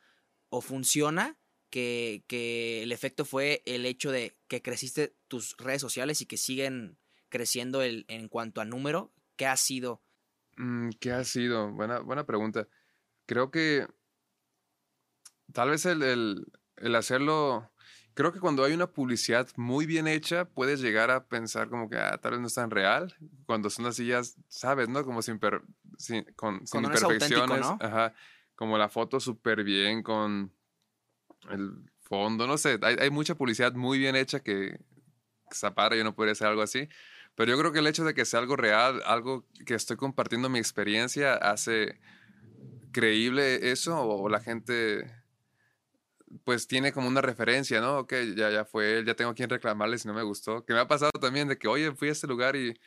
[0.49, 1.37] o funciona,
[1.69, 6.37] que, que el efecto fue el hecho de que creciste tus redes sociales y que
[6.37, 6.99] siguen
[7.29, 9.11] creciendo el, en cuanto a número?
[9.35, 10.03] ¿Qué ha sido?
[10.57, 11.71] Mm, ¿Qué ha sido?
[11.71, 12.67] Buena, buena pregunta.
[13.25, 13.87] Creo que
[15.51, 16.45] tal vez el,
[16.77, 17.72] el hacerlo
[18.13, 21.97] creo que cuando hay una publicidad muy bien hecha, puedes llegar a pensar como que
[21.97, 23.15] ah, tal vez no es tan real.
[23.45, 25.03] Cuando son así ya, sabes, ¿no?
[25.03, 25.39] Como sin,
[26.35, 27.65] con, imperfecciones.
[27.79, 28.13] Ajá.
[28.55, 30.51] Como la foto súper bien con
[31.49, 32.79] el fondo, no sé.
[32.81, 34.79] Hay, hay, mucha publicidad muy bien hecha que
[35.51, 36.87] zapara, yo no podría hacer algo así.
[37.35, 40.49] Pero yo creo que el hecho de que sea algo real, algo que estoy compartiendo
[40.49, 41.99] mi experiencia, hace
[42.91, 45.22] creíble eso o la gente
[46.43, 47.99] pues tiene como una referencia, ¿no?
[47.99, 50.65] Ok, ya, ya fue él, ya tengo quien reclamarle si no me gustó.
[50.65, 52.79] Que me ha pasado también de que, oye, fui a este lugar y,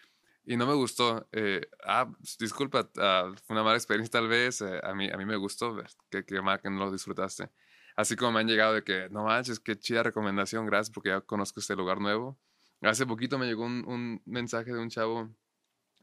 [0.44, 1.28] y no me gustó.
[1.32, 4.60] Eh, ah, disculpa, ah, fue una mala experiencia tal vez.
[4.62, 5.76] Eh, a, mí, a mí me gustó,
[6.10, 7.50] que, que mal que no lo disfrutaste.
[7.96, 11.20] Así como me han llegado de que, no manches, qué chida recomendación, gracias porque ya
[11.22, 12.38] conozco este lugar nuevo.
[12.82, 15.30] Hace poquito me llegó un, un mensaje de un chavo,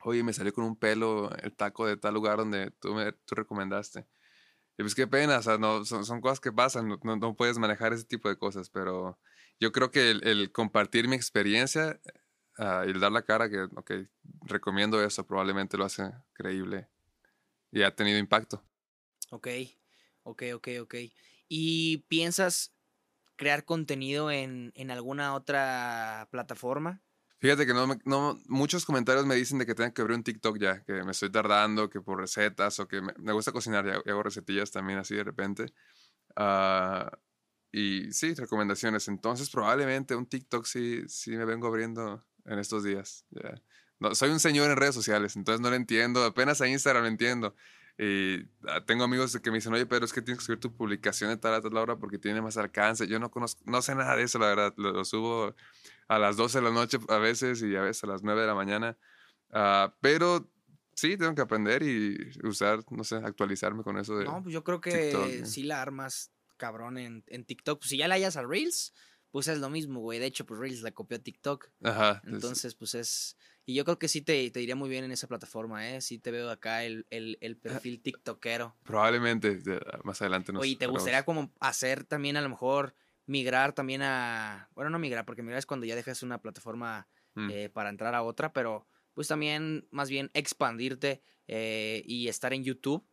[0.04, 3.36] oye, me salió con un pelo el taco de tal lugar donde tú me tú
[3.36, 4.08] recomendaste.
[4.78, 8.05] Y pues qué pena, o sea, no, son, cosas que pasan, no, puedes manejar ese
[8.05, 9.19] tipo de cosas, pero
[9.59, 11.99] yo creo que el, el compartir mi experiencia
[12.57, 13.91] ah, y el dar la cara, que, ok,
[14.41, 16.88] recomiendo eso, probablemente lo hace creíble
[17.71, 18.63] y ha tenido impacto.
[19.32, 19.47] Ok,
[20.24, 20.95] ok, ok, ok.
[21.47, 22.74] ¿Y piensas
[23.36, 27.03] crear contenido en, en alguna otra plataforma?
[27.44, 30.82] Fíjate que no, muchos comentarios me dicen de que tengo que abrir un TikTok ya,
[30.86, 34.72] que me estoy tardando, que por recetas o que me, gusta cocinar y hago, recetillas
[34.72, 35.74] también así de repente.
[36.38, 37.12] Ah,
[37.70, 39.10] y sí, recomendaciones.
[39.10, 43.26] Entonces probablemente un TikTok sí, sí me vengo abriendo en estos días.
[44.14, 46.24] soy un señor en redes sociales, entonces no lo entiendo.
[46.24, 47.56] Apenas a Instagram lo entiendo.
[47.98, 48.38] Y
[48.70, 51.30] ah, tengo amigos que me dicen, oye, pero es que tienes que subir tu publicación
[51.30, 53.06] de tal a hora porque tiene más alcance.
[53.06, 54.74] Yo no conozco, no sé nada de eso, la verdad.
[54.78, 55.54] Lo subo
[56.16, 58.47] a las 12 de la noche a veces y a veces a las 9 de
[58.47, 58.97] la mañana.
[59.51, 60.49] Ah, pero
[60.95, 64.26] sí, tengo que aprender y usar, no sé, actualizarme con eso de...
[64.26, 65.45] No, pues yo creo que TikTok, eh.
[65.45, 67.80] sí la armas cabrón en, en TikTok.
[67.80, 68.93] Pues si ya la hayas a Reels,
[69.32, 70.20] pues es lo mismo, güey.
[70.20, 71.70] De hecho, pues Reels la copió a TikTok.
[71.84, 72.22] Ajá.
[72.26, 73.38] es- Entonces, pues es...
[73.66, 76.01] Y yo creo que sí te, te iría muy bien en esa plataforma, ¿eh?
[76.01, 78.76] Sí te veo acá el, el, el perfil tiktokero.
[78.84, 79.57] probablemente
[80.03, 80.61] más adelante nos...
[80.61, 82.93] Oye, ¿te gustaría como hacer también a lo mejor
[83.26, 84.69] migrar también a...
[84.76, 87.49] Bueno, no migrar, porque migrar es cuando ya dejas una plataforma Mm.
[87.49, 92.63] eh, para entrar a otra, pero pues también más bien expandirte eh, y estar en
[92.63, 93.03] YouTube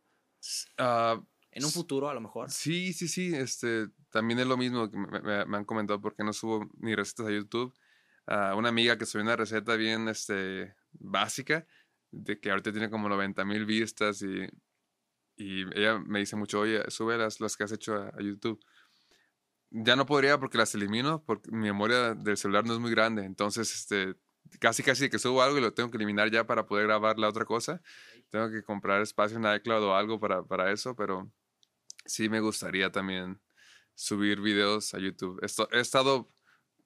[0.77, 2.49] Ah, en un futuro a lo mejor.
[2.51, 3.33] Sí, sí, sí.
[3.35, 6.95] Este, también es lo mismo que me, me- me han comentado porque no subo ni
[6.95, 7.73] recetas a YouTube.
[8.27, 11.65] Ah, una amiga que subió una receta bien este, básica,
[12.11, 14.47] de que ahorita tiene como 90 mil vistas y,
[15.35, 18.59] y ella me dice mucho, oye, sube las, las que has hecho a, a YouTube.
[19.71, 23.23] Ya no podría porque las elimino, porque mi memoria del celular no es muy grande.
[23.23, 24.15] Entonces, este,
[24.59, 27.29] casi casi que subo algo y lo tengo que eliminar ya para poder grabar la
[27.29, 27.81] otra cosa.
[28.29, 31.31] Tengo que comprar espacio en iCloud o algo para, para eso, pero
[32.05, 33.39] sí me gustaría también
[33.95, 35.39] subir videos a YouTube.
[35.41, 36.29] Esto, he estado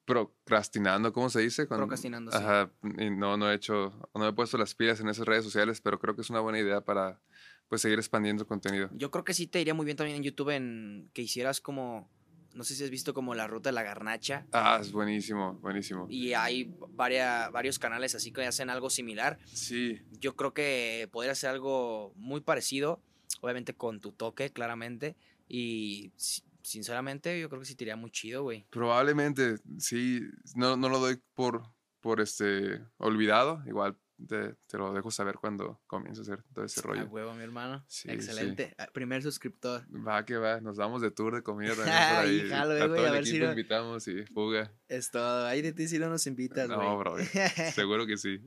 [0.06, 1.68] procrastinando, ¿cómo se dice?
[1.68, 2.38] Cuando- Procrastinando, sí.
[2.38, 5.82] Ajá, y no, no he hecho, no he puesto las pilas en esas redes sociales,
[5.82, 7.20] pero creo que es una buena idea para
[7.68, 8.90] pues seguir expandiendo contenido.
[8.94, 12.08] Yo creo que sí te iría muy bien también en YouTube en que hicieras como,
[12.56, 14.48] no sé si has visto como la ruta de la garnacha.
[14.52, 16.08] Ah, es buenísimo, buenísimo.
[16.10, 19.38] Y hay varia- varios canales así que hacen algo similar.
[19.46, 23.02] Sí, Yo creo que podría ser algo muy parecido,
[23.42, 25.16] obviamente con tu toque, claramente.
[25.48, 28.66] Y si- sinceramente, yo creo que sí te iría muy chido, güey.
[28.72, 30.22] probablemente, sí,
[30.56, 31.64] no, no lo doy por,
[32.00, 33.98] por este, olvidado, igual
[34.28, 37.06] te, te lo dejo saber cuando comience a hacer todo ese A rollo.
[37.08, 37.84] huevo, mi hermano.
[37.88, 38.10] Sí.
[38.10, 38.74] Excelente.
[38.78, 39.84] Ah, Primer suscriptor.
[40.08, 42.40] Va que va, nos vamos de tour de comida también por ahí.
[42.44, 44.72] Ay, jalo, a a el ver si no- invitamos y fuga.
[44.88, 45.46] Es todo.
[45.48, 46.80] Ahí de ti si no nos invitas, güey.
[46.80, 47.16] No, bro,
[47.74, 48.40] seguro que sí.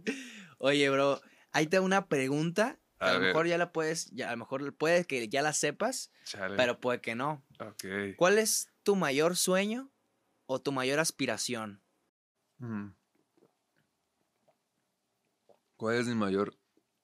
[0.58, 1.20] Oye, bro,
[1.52, 2.78] ahí te hago una pregunta.
[2.98, 3.28] que A, A lo ver.
[3.28, 6.56] mejor ya la puedes, ya, a lo mejor puede que ya la sepas, Chale.
[6.56, 7.44] pero puede que no.
[7.60, 7.84] Ok.
[8.16, 9.92] ¿Cuál es tu mayor sueño
[10.46, 11.82] o tu mayor aspiración?
[12.58, 12.88] Mm.
[15.78, 16.58] ¿Cuál es mi mayor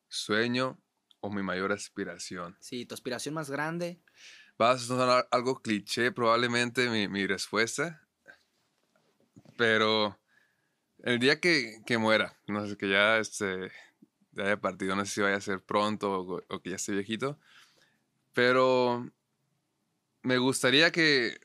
[0.08, 0.82] sueño
[1.20, 2.56] o mi mayor aspiración?
[2.58, 4.02] Sí, tu aspiración más grande.
[4.60, 8.02] Va a sonar algo cliché probablemente mi, mi respuesta,
[9.56, 10.18] pero
[11.04, 13.70] el día que, que muera, no sé, que ya este,
[14.32, 16.90] ya haya partido, no sé si vaya a ser pronto o, o que ya esté
[16.94, 17.38] viejito,
[18.32, 19.08] pero
[20.22, 21.38] me gustaría que,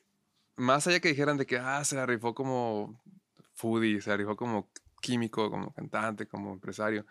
[0.55, 2.99] más allá que dijeran de que, ah, se la rifó como
[3.53, 7.05] foodie, se la rifó como químico, como cantante, como empresario,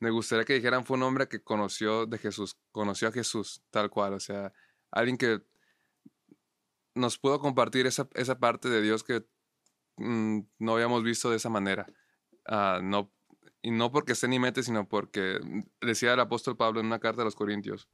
[0.00, 3.90] me gustaría que dijeran fue un hombre que conoció de Jesús, conoció a Jesús tal
[3.90, 4.52] cual, o sea,
[4.90, 5.42] alguien que
[6.94, 9.24] nos pudo compartir esa, esa parte de Dios que
[9.96, 11.86] mm, no habíamos visto de esa manera.
[12.46, 13.12] Ah, no,
[13.62, 16.86] y no porque esté en mi mente, sino porque mm, decía el apóstol Pablo en
[16.86, 17.88] una carta a los Corintios,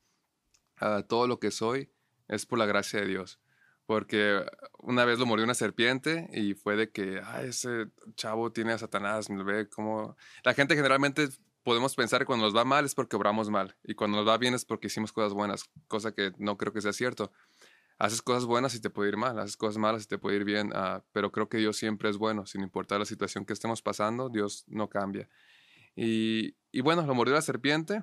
[0.78, 1.90] ah, todo lo que soy
[2.28, 3.40] es por la gracia de Dios.
[3.86, 4.44] Porque
[4.78, 8.78] una vez lo mordió una serpiente y fue de que, ah, ese chavo tiene a
[8.78, 10.16] Satanás, ve como...
[10.42, 11.28] La gente generalmente
[11.64, 14.38] podemos pensar que cuando nos va mal es porque obramos mal y cuando nos va
[14.38, 17.32] bien es porque hicimos cosas buenas, cosa que no creo que sea cierto.
[17.98, 20.44] Haces cosas buenas y te puede ir mal, haces cosas malas y te puede ir
[20.44, 23.82] bien, ah, pero creo que Dios siempre es bueno, sin importar la situación que estemos
[23.82, 25.28] pasando, Dios no cambia.
[25.94, 28.02] Y, y bueno, lo mordió la serpiente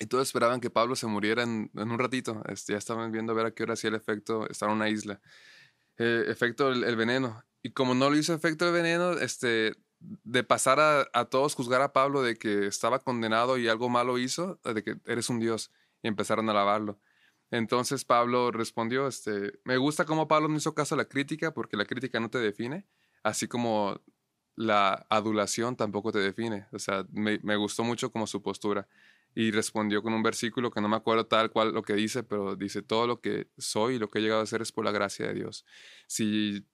[0.00, 2.42] y todos esperaban que Pablo se muriera en, un ratito.
[2.48, 4.88] Este, ya estaban viendo a ver a qué hora hacía el efecto, estaba en una
[4.88, 5.20] isla.
[5.98, 7.44] Eh, efecto el, veneno.
[7.62, 11.82] Y como no lo hizo efecto el veneno, este, de pasar a, a todos juzgar
[11.82, 15.70] a Pablo de que estaba condenado y algo malo hizo, de que eres un Dios,
[16.02, 16.98] y empezaron a alabarlo.
[17.50, 21.76] Entonces Pablo respondió, este, me gusta cómo Pablo no hizo caso a la crítica, porque
[21.76, 22.86] la crítica no te define,
[23.22, 24.00] así como
[24.56, 26.68] la adulación tampoco te define.
[26.72, 28.88] O sea, me, me gustó mucho como su postura.
[29.34, 32.56] Y respondió con un versículo que no me acuerdo tal cual lo que dice, pero
[32.56, 34.90] dice, todo lo que soy y lo que he llegado a ser es por la
[34.90, 35.64] gracia de Dios.
[36.06, 36.66] Si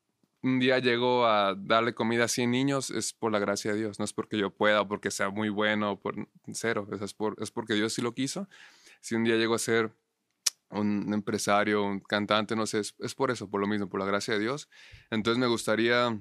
[0.42, 3.98] un día llego a darle comida a 100 niños, es por la gracia de Dios,
[3.98, 7.74] no es porque yo pueda o porque sea muy bueno, por cero, es, es porque
[7.74, 8.48] Dios sí lo quiso.
[9.00, 9.92] Si un día llego a ser
[10.70, 14.06] un empresario, un cantante, no sé, es, es por eso, por lo mismo, por la
[14.06, 14.68] gracia de Dios.
[15.10, 16.18] Entonces me gustaría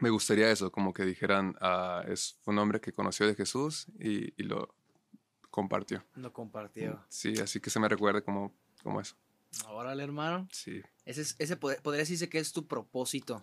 [0.00, 4.32] me gustaría eso, como que dijeran, ah, es un hombre que conoció de Jesús y,
[4.40, 4.74] y, lo
[5.50, 6.04] compartió.
[6.14, 7.04] Lo compartió.
[7.08, 9.16] Sí, así que se me recuerde como, como eso.
[9.68, 10.48] Órale, hermano.
[10.52, 10.82] Sí.
[11.04, 13.42] Ese, ese podría decirse que es tu propósito.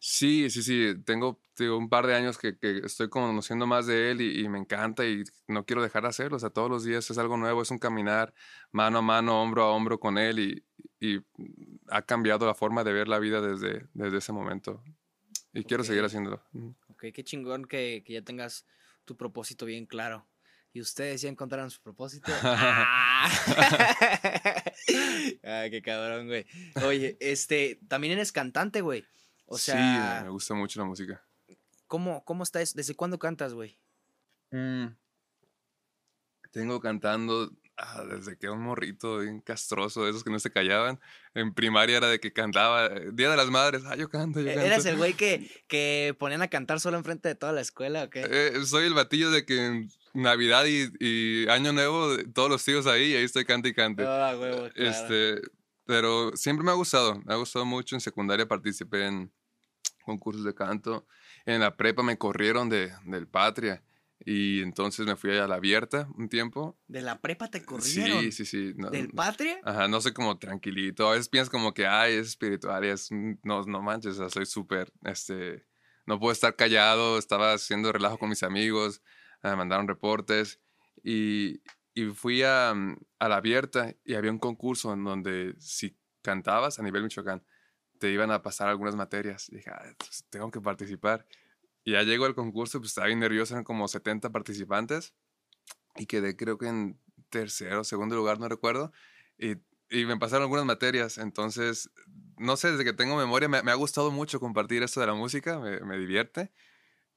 [0.00, 0.94] Sí, sí, sí.
[1.04, 4.48] Tengo, tengo un par de años que, que, estoy conociendo más de él y, y,
[4.48, 6.36] me encanta y no quiero dejar de hacerlo.
[6.36, 8.32] O sea, todos los días es algo nuevo, es un caminar
[8.70, 10.64] mano a mano, hombro a hombro con él y,
[11.00, 11.20] y
[11.88, 14.82] ha cambiado la forma de ver la vida desde, desde ese momento.
[15.52, 15.64] Y okay.
[15.64, 16.42] quiero seguir haciéndolo.
[16.88, 18.66] Ok, qué chingón que, que, ya tengas
[19.04, 20.26] tu propósito bien claro.
[20.72, 22.30] ¿Y ustedes ya encontraron su propósito?
[22.42, 23.28] ah,
[25.70, 26.46] qué cabrón, güey.
[26.84, 29.04] Oye, este, también eres cantante, güey.
[29.46, 30.20] O sea.
[30.20, 31.24] Sí, me gusta mucho la música.
[31.86, 32.74] ¿Cómo, cómo estás?
[32.74, 33.78] ¿Desde cuándo cantas, güey?
[34.50, 34.88] Mm.
[36.50, 40.50] Tengo cantando ah, desde que era un morrito bien castroso, de esos que no se
[40.50, 41.00] callaban.
[41.34, 44.46] En primaria era de que cantaba, eh, Día de las Madres, ah, yo canto, yo
[44.46, 44.60] canto.
[44.60, 48.10] ¿Eras el güey que, que ponían a cantar solo enfrente de toda la escuela o
[48.10, 48.26] qué?
[48.28, 52.86] Eh, soy el batillo de que en Navidad y, y, Año Nuevo, todos los tíos
[52.86, 54.04] ahí, y ahí estoy cante y cante.
[54.06, 54.72] Ah, huevo, claro.
[54.74, 55.40] Este,
[55.86, 57.96] pero siempre me ha gustado, me ha gustado mucho.
[57.96, 59.32] En secundaria participé en
[60.04, 61.06] concursos de canto.
[61.46, 63.82] En la prepa me corrieron de, del Patria.
[64.24, 66.76] Y entonces me fui a la abierta un tiempo.
[66.88, 68.20] ¿De la prepa te corrieron?
[68.20, 68.72] Sí, sí, sí.
[68.76, 69.60] No, ¿Del patria?
[69.62, 71.08] Ajá, no sé, como tranquilito.
[71.08, 74.30] A veces piensas como que, ay, es espiritual y es, no, no manches, o sea,
[74.30, 75.66] soy súper, este,
[76.06, 79.02] no puedo estar callado, estaba haciendo relajo con mis amigos,
[79.42, 80.60] me mandaron reportes
[81.04, 81.62] y,
[81.94, 86.82] y fui a, a la abierta y había un concurso en donde si cantabas a
[86.82, 87.44] nivel Michoacán,
[87.98, 89.48] te iban a pasar algunas materias.
[89.48, 91.26] Y dije, ah, pues tengo que participar.
[91.88, 95.14] Y ya llego al concurso, pues estaba bien nervioso, eran como 70 participantes
[95.96, 98.92] y quedé creo que en tercero, segundo lugar, no recuerdo.
[99.38, 99.52] Y,
[99.88, 101.88] y me pasaron algunas materias, entonces,
[102.36, 105.14] no sé, desde que tengo memoria, me, me ha gustado mucho compartir esto de la
[105.14, 106.52] música, me, me, divierte.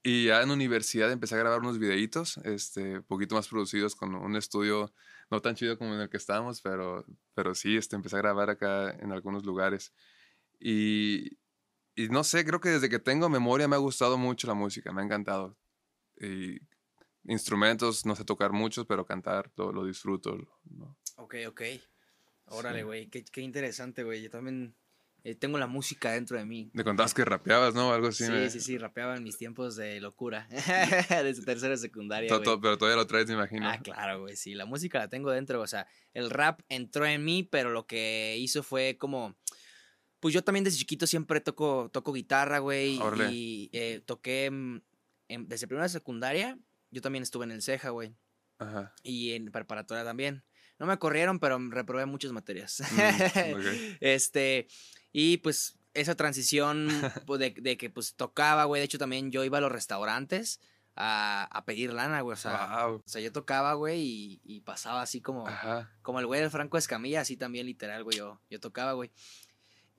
[0.03, 4.37] Y ya en universidad empecé a grabar unos videitos, este, poquito más producidos con un
[4.37, 4.93] estudio
[5.29, 7.03] no tan chido como en el que estábamos, pero,
[7.33, 9.93] pero sí, este, empecé a grabar acá en algunos lugares.
[10.61, 11.40] Y,
[12.03, 14.91] y no sé, creo que desde que tengo memoria me ha gustado mucho la música,
[14.91, 15.57] me ha encantado.
[16.19, 16.59] Y
[17.25, 20.37] instrumentos, no sé tocar muchos, pero cantar lo, lo disfruto.
[20.65, 20.97] ¿no?
[21.17, 21.61] Ok, ok.
[22.45, 23.09] Órale, güey, sí.
[23.09, 24.21] qué, qué, interesante, güey.
[24.21, 24.75] Yo también
[25.23, 26.71] eh, tengo la música dentro de mí.
[26.73, 27.93] Me contabas que rapeabas, ¿no?
[27.93, 28.25] Algo así.
[28.25, 28.49] Sí, me...
[28.49, 30.47] sí, sí, rapeaba en mis tiempos de locura.
[31.09, 32.27] de tercera secundaria.
[32.27, 33.69] To, to, pero todavía lo traes, me imagino.
[33.69, 34.55] Ah, claro, güey, sí.
[34.55, 35.61] La música la tengo dentro.
[35.61, 39.35] O sea, el rap entró en mí, pero lo que hizo fue como
[40.21, 42.99] pues yo también desde chiquito siempre toco, toco guitarra, güey.
[43.31, 44.83] Y eh, toqué en,
[45.27, 46.57] desde primera secundaria.
[46.91, 48.15] Yo también estuve en el CEJA, güey.
[48.59, 48.93] Ajá.
[49.01, 50.43] Y en preparatoria también.
[50.77, 52.83] No me corrieron, pero reprobé muchas materias.
[52.91, 53.97] Mm, okay.
[53.99, 54.67] este,
[55.11, 56.87] y pues esa transición
[57.25, 58.79] pues, de, de, que pues tocaba, güey.
[58.79, 60.59] De hecho, también yo iba a los restaurantes
[60.95, 62.33] a, a pedir lana, güey.
[62.33, 62.95] O sea, wow.
[62.97, 65.91] o sea, yo tocaba, güey, y, y, pasaba así como, Ajá.
[66.03, 68.17] como el güey del Franco Escamilla, así también literal, güey.
[68.17, 69.11] Yo, yo tocaba, güey.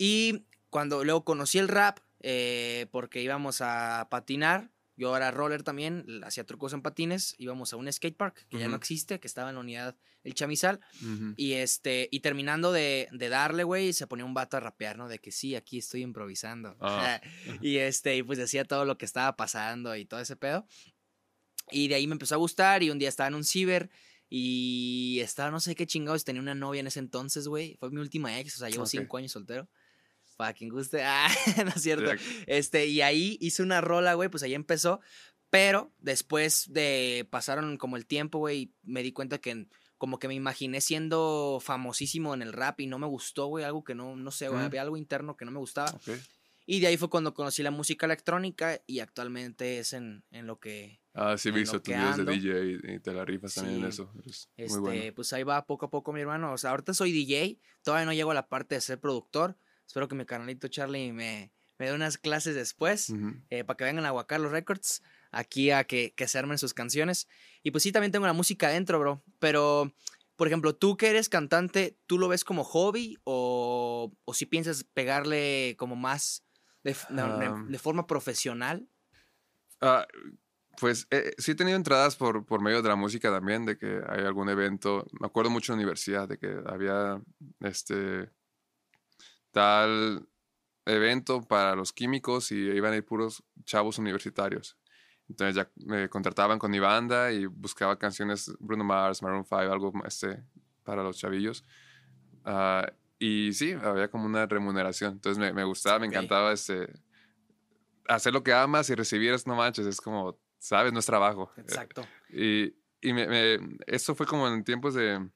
[0.04, 6.04] Y cuando luego conocí el rap, eh, porque íbamos a patinar, yo era roller también,
[6.24, 8.62] hacía trucos en patines, íbamos a un skatepark que uh -huh.
[8.62, 11.34] ya no existe, que estaba en la unidad El Chamizal, uh -huh.
[11.36, 15.06] y este, y terminando de, de darle, güey, se ponía un vato a rapear, ¿no?
[15.06, 16.76] De que sí, aquí estoy improvisando.
[16.80, 17.00] Oh.
[17.62, 20.66] y este, y pues decía todo lo que estaba pasando y todo ese pedo.
[21.70, 23.88] Y de ahí me empezó a gustar, y un día estaba en un ciber,
[24.28, 27.76] y estaba, no sé qué chingados, tenía una novia en ese entonces, güey.
[27.78, 28.98] Fue mi última ex, o sea, llevo okay.
[28.98, 29.68] cinco años soltero
[30.56, 31.02] quien guste.
[31.04, 31.28] Ah,
[31.64, 32.10] no es cierto.
[32.46, 35.00] Este, y ahí hice una rola, güey, pues ahí empezó.
[35.50, 39.68] Pero después de pasaron como el tiempo, güey, me di cuenta que
[39.98, 43.84] como que me imaginé siendo famosísimo en el rap y no me gustó, güey, algo
[43.84, 44.64] que no, no sé, güey, mm.
[44.64, 45.90] había algo interno que no me gustaba.
[45.90, 46.18] Okay.
[46.64, 50.58] Y de ahí fue cuando conocí la música electrónica y actualmente es en, en lo
[50.58, 51.00] que.
[51.14, 53.60] Ah, sí, he visto tus videos de DJ y, te la rifas sí.
[53.60, 54.12] también en eso.
[54.18, 55.14] Eres este, muy bueno.
[55.14, 56.52] Pues ahí va poco a poco, mi hermano.
[56.52, 59.56] O sea, ahorita soy DJ, todavía no llego a la parte de ser productor.
[59.86, 63.44] Espero que mi canalito Charlie me, me dé unas clases después uh -huh.
[63.50, 66.74] eh, para que vengan a Huacar los Records aquí a que, que se armen sus
[66.74, 67.28] canciones.
[67.62, 69.22] Y pues sí, también tengo la música dentro, bro.
[69.38, 69.92] Pero,
[70.36, 74.84] por ejemplo, tú que eres cantante, ¿tú lo ves como hobby o, o si piensas
[74.84, 76.44] pegarle como más
[76.84, 77.16] de, um,
[77.66, 78.88] de, de forma profesional?
[79.80, 80.04] Uh,
[80.80, 84.00] pues eh, sí he tenido entradas por, por medio de la música también, de que
[84.08, 85.06] hay algún evento.
[85.20, 87.20] Me acuerdo mucho en la universidad de que había
[87.60, 88.30] este
[89.52, 90.26] tal
[90.84, 94.76] evento para los químicos y iban a ir puros chavos universitarios.
[95.28, 99.92] Entonces ya me contrataban con mi banda y buscaba canciones Bruno Mars, Maroon 5, algo
[100.04, 100.42] este,
[100.82, 101.64] para los chavillos.
[102.44, 105.12] Ah, y sí, había como una remuneración.
[105.12, 106.92] Entonces me, me gustaba, me encantaba este,
[108.08, 111.50] hacer lo que amas y recibir, no manches, es como, sabes, no es trabajo.
[111.56, 112.06] Exacto.
[112.34, 115.28] Y, y me, me, esto fue como en tiempos de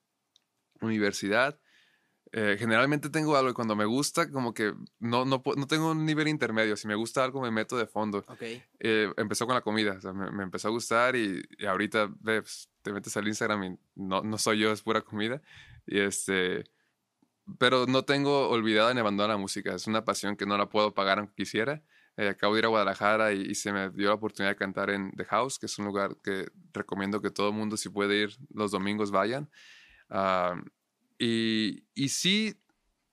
[0.80, 1.60] universidad.
[2.38, 6.04] Eh, generalmente tengo algo y cuando me gusta, como que no, no, no, tengo un
[6.04, 6.76] nivel intermedio.
[6.76, 8.26] Si me gusta algo, me meto de fondo.
[8.28, 8.62] Okay.
[8.78, 12.10] Eh, empezó con la comida, o sea, me, me, empezó a gustar y, y ahorita
[12.20, 15.40] ves, te metes al Instagram y no, no soy yo, es pura comida.
[15.86, 16.64] Y este,
[17.58, 19.74] pero no tengo olvidado ni abandonado la música.
[19.74, 21.82] Es una pasión que no la puedo pagar aunque quisiera.
[22.18, 24.90] Eh, acabo de ir a Guadalajara y, y, se me dio la oportunidad de cantar
[24.90, 28.24] en The House, que es un lugar que recomiendo que todo el mundo, si puede
[28.24, 29.48] ir los domingos, vayan.
[30.10, 30.60] Uh,
[31.18, 32.56] y, y sí,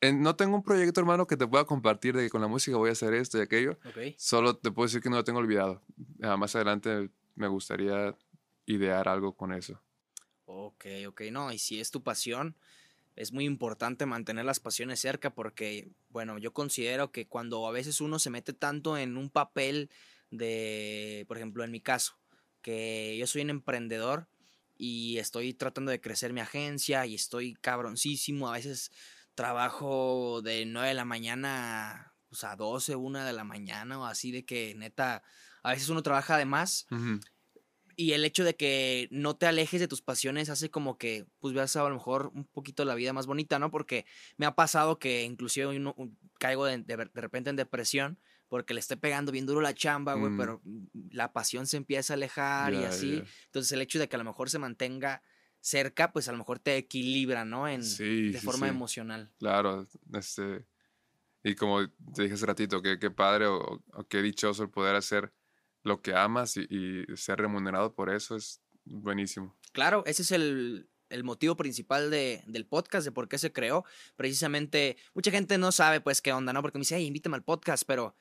[0.02, 2.78] en, no tengo un proyecto, hermano, que te pueda compartir de que con la música
[2.78, 3.80] voy a hacer esto y aquello.
[3.86, 4.16] Okay.
[4.18, 5.82] Solo te puedo decir que no lo tengo olvidado.
[6.20, 8.16] Uh, más adelante me gustaría
[8.66, 9.82] idear algo con eso.
[10.46, 12.56] Ok, ok, no, y si es tu pasión,
[13.16, 18.02] es muy importante mantener las pasiones cerca porque, bueno, yo considero que cuando a veces
[18.02, 19.90] uno se mete tanto en un papel
[20.32, 22.18] de, por ejemplo, en mi caso,
[22.62, 24.28] que yo soy un emprendedor
[24.78, 28.92] y estoy tratando de crecer mi agencia y estoy cabroncísimo, a veces
[29.36, 34.32] trabajo de 9 de la mañana pues, a 12, 1 de la mañana o así
[34.32, 35.24] de que neta,
[35.64, 36.88] a veces uno trabaja de más.
[36.92, 37.22] Uh -huh
[37.96, 41.54] y el hecho de que no te alejes de tus pasiones hace como que pues
[41.54, 43.72] veas a lo mejor un poquito la vida más bonita, ¿no?
[43.72, 44.06] Porque
[44.38, 45.96] me ha pasado que inclusive uno,
[46.40, 48.20] caigo de, de, de, repente en depresión
[48.54, 50.38] porque le estoy pegando bien duro la chamba, güey, mm.
[50.38, 50.62] pero
[51.10, 53.12] la pasión se empieza a alejar yeah, y así.
[53.14, 53.26] Yeah.
[53.46, 55.24] Entonces el hecho de que a lo mejor se mantenga
[55.60, 57.68] cerca, pues a lo mejor te equilibra, ¿no?
[57.68, 58.70] En, sí, de sí, forma sí.
[58.70, 59.32] emocional.
[59.40, 60.68] Claro, este...
[61.44, 63.58] Y como te dije hace ratito, qué, qué padre o,
[63.92, 65.34] o qué dichoso el poder hacer
[65.82, 69.58] lo que amas y, y, ser remunerado por eso es buenísimo.
[69.72, 73.84] Claro, ese es el, el motivo principal de, del podcast, de por qué se creó.
[74.16, 76.62] Precisamente, mucha gente no sabe pues qué onda, ¿no?
[76.62, 78.16] Porque me dice, hey, invítame al podcast, pero...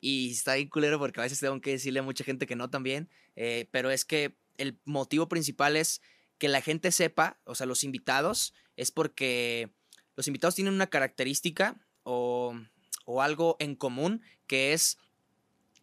[0.00, 2.70] Y está ahí culero porque a veces tengo que decirle a mucha gente que no
[2.70, 3.08] también.
[3.34, 6.00] Eh, pero es que el motivo principal es
[6.38, 9.70] que la gente sepa, o sea, los invitados, es porque
[10.16, 12.54] los invitados tienen una característica o,
[13.04, 14.98] o algo en común que es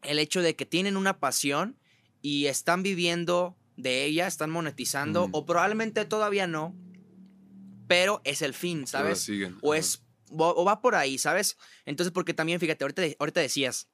[0.04, 1.80] el hecho de que tienen una pasión
[2.22, 5.32] y están viviendo de ella, están monetizando, mm.
[5.34, 6.76] o probablemente todavía no,
[7.88, 9.30] pero es el fin, ¿sabes?
[9.62, 10.04] O es
[10.36, 11.58] o va por ahí, ¿sabes?
[11.86, 13.90] Entonces, porque también, fíjate, ahorita, ahorita decías,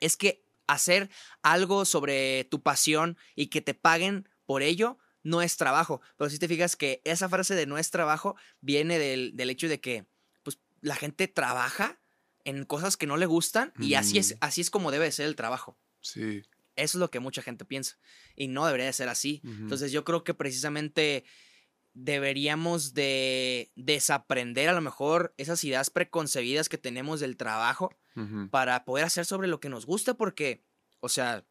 [0.00, 1.10] es que hacer
[1.42, 6.00] algo sobre tu pasión y que te paguen por ello no es trabajo.
[6.16, 9.68] Pero si te fijas que esa frase de no es trabajo viene del, del hecho
[9.68, 10.06] de que
[10.42, 12.00] pues, la gente trabaja
[12.44, 15.36] en cosas que no le gustan y así es, así es como debe ser el
[15.36, 15.78] trabajo.
[16.00, 16.42] Sí.
[16.76, 17.98] Eso es lo que mucha gente piensa
[18.34, 19.42] y no debería de ser así.
[19.44, 19.58] Uh -huh.
[19.60, 21.24] Entonces yo creo que precisamente
[22.02, 28.50] deberíamos de desaprender a lo mejor esas ideas preconcebidas que tenemos del trabajo uh -huh.
[28.50, 30.64] para poder hacer sobre lo que nos gusta porque,
[31.00, 31.44] o sea,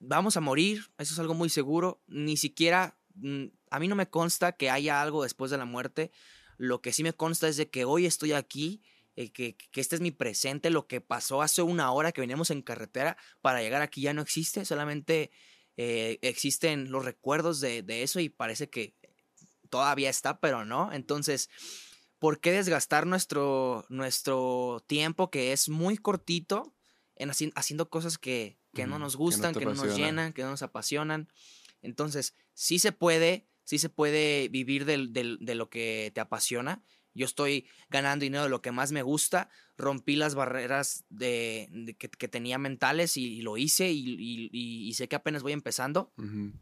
[0.00, 4.08] vamos a morir, eso es algo muy seguro, ni siquiera, mm, a mí no me
[4.08, 6.10] consta que haya algo después de la muerte,
[6.56, 8.82] lo que sí me consta es de que hoy estoy aquí
[9.14, 12.50] eh, que, que, este es mi presente, lo que pasó hace una hora que veníamos
[12.50, 15.30] en carretera para llegar aquí ya no existe, solamente
[15.76, 18.94] eh, existen los recuerdos de, de, eso y parece que
[19.72, 20.92] todavía está, pero no.
[20.92, 21.48] Entonces,
[22.18, 26.74] ¿por qué desgastar nuestro, nuestro tiempo que es muy cortito
[27.16, 30.34] en haci haciendo cosas que, que no nos gustan, que no, que no nos llenan,
[30.34, 31.32] que no nos apasionan?
[31.80, 36.84] Entonces, sí se puede, sí se puede vivir del, del, de lo que te apasiona,
[37.14, 41.94] yo estoy ganando dinero de lo que más me gusta, rompí las barreras de, de
[41.94, 45.52] que, que, tenía mentales y, y lo hice y, y, y, sé que apenas voy
[45.52, 46.12] empezando.
[46.16, 46.52] Uh -huh.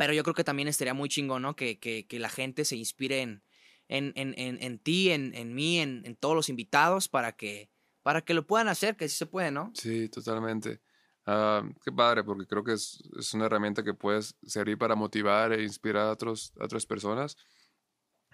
[0.00, 1.54] Pero yo creo que también estaría muy chingón, ¿no?
[1.54, 3.42] Que, que, que la gente se inspire en,
[3.88, 7.70] en, en, en, ti, en, mí, en, todos los invitados para que,
[8.02, 9.72] para que lo puedan hacer, que sí se puede, ¿no?
[9.74, 10.80] Sí, totalmente.
[11.26, 15.52] Uh, qué padre, porque creo que es, es, una herramienta que puedes servir para motivar
[15.52, 17.36] e inspirar a, otros, a otras personas.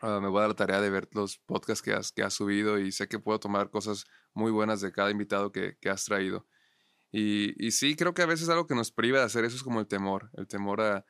[0.02, 2.34] Uh, me voy a dar la tarea de ver los podcasts que has, que has
[2.34, 4.04] subido y sé que puedo tomar cosas
[4.34, 6.46] muy buenas de cada invitado que, que has traído.
[7.10, 9.64] Y, y, sí, creo que a veces algo que nos priva de hacer eso es
[9.64, 11.04] como el temor, el temor a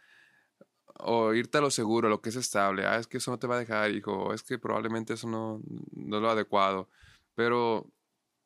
[1.01, 2.87] o irte a lo seguro, lo que es estable.
[2.87, 4.33] Ah, es que eso no te va a dejar, hijo.
[4.35, 5.61] Es que probablemente eso no,
[5.93, 6.89] no es lo adecuado.
[7.35, 7.91] Pero,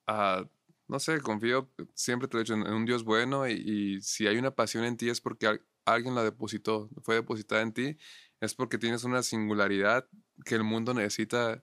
[0.09, 0.45] uh,
[0.89, 4.37] no sé, confío, siempre te he dicho, en, un Dios bueno y, y, si hay
[4.39, 7.97] una pasión en ti es porque alguien la depositó, fue depositada en ti,
[8.41, 10.09] es porque tienes una singularidad
[10.45, 11.63] que el mundo necesita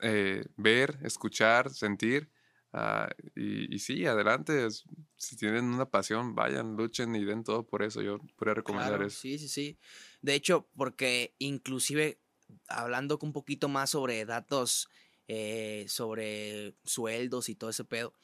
[0.00, 2.30] eh, ver, escuchar, sentir.
[3.34, 4.68] Y, y, sí, adelante.
[5.16, 8.02] si tienen una pasión, vayan, luchen y den todo por eso.
[8.02, 9.20] Yo podría recomendar eso.
[9.20, 9.78] Sí, sí, sí.
[10.20, 12.20] De hecho, porque inclusive
[12.68, 14.88] hablando un poquito más sobre datos,
[15.28, 18.14] eh, sobre sueldos y todo ese pedo,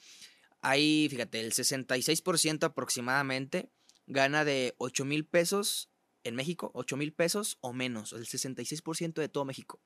[0.61, 3.71] hay, fíjate, el 66% aproximadamente
[4.07, 5.91] gana de 8 mil pesos
[6.25, 9.81] en México, 8 mil pesos o menos, el 66% de todo México.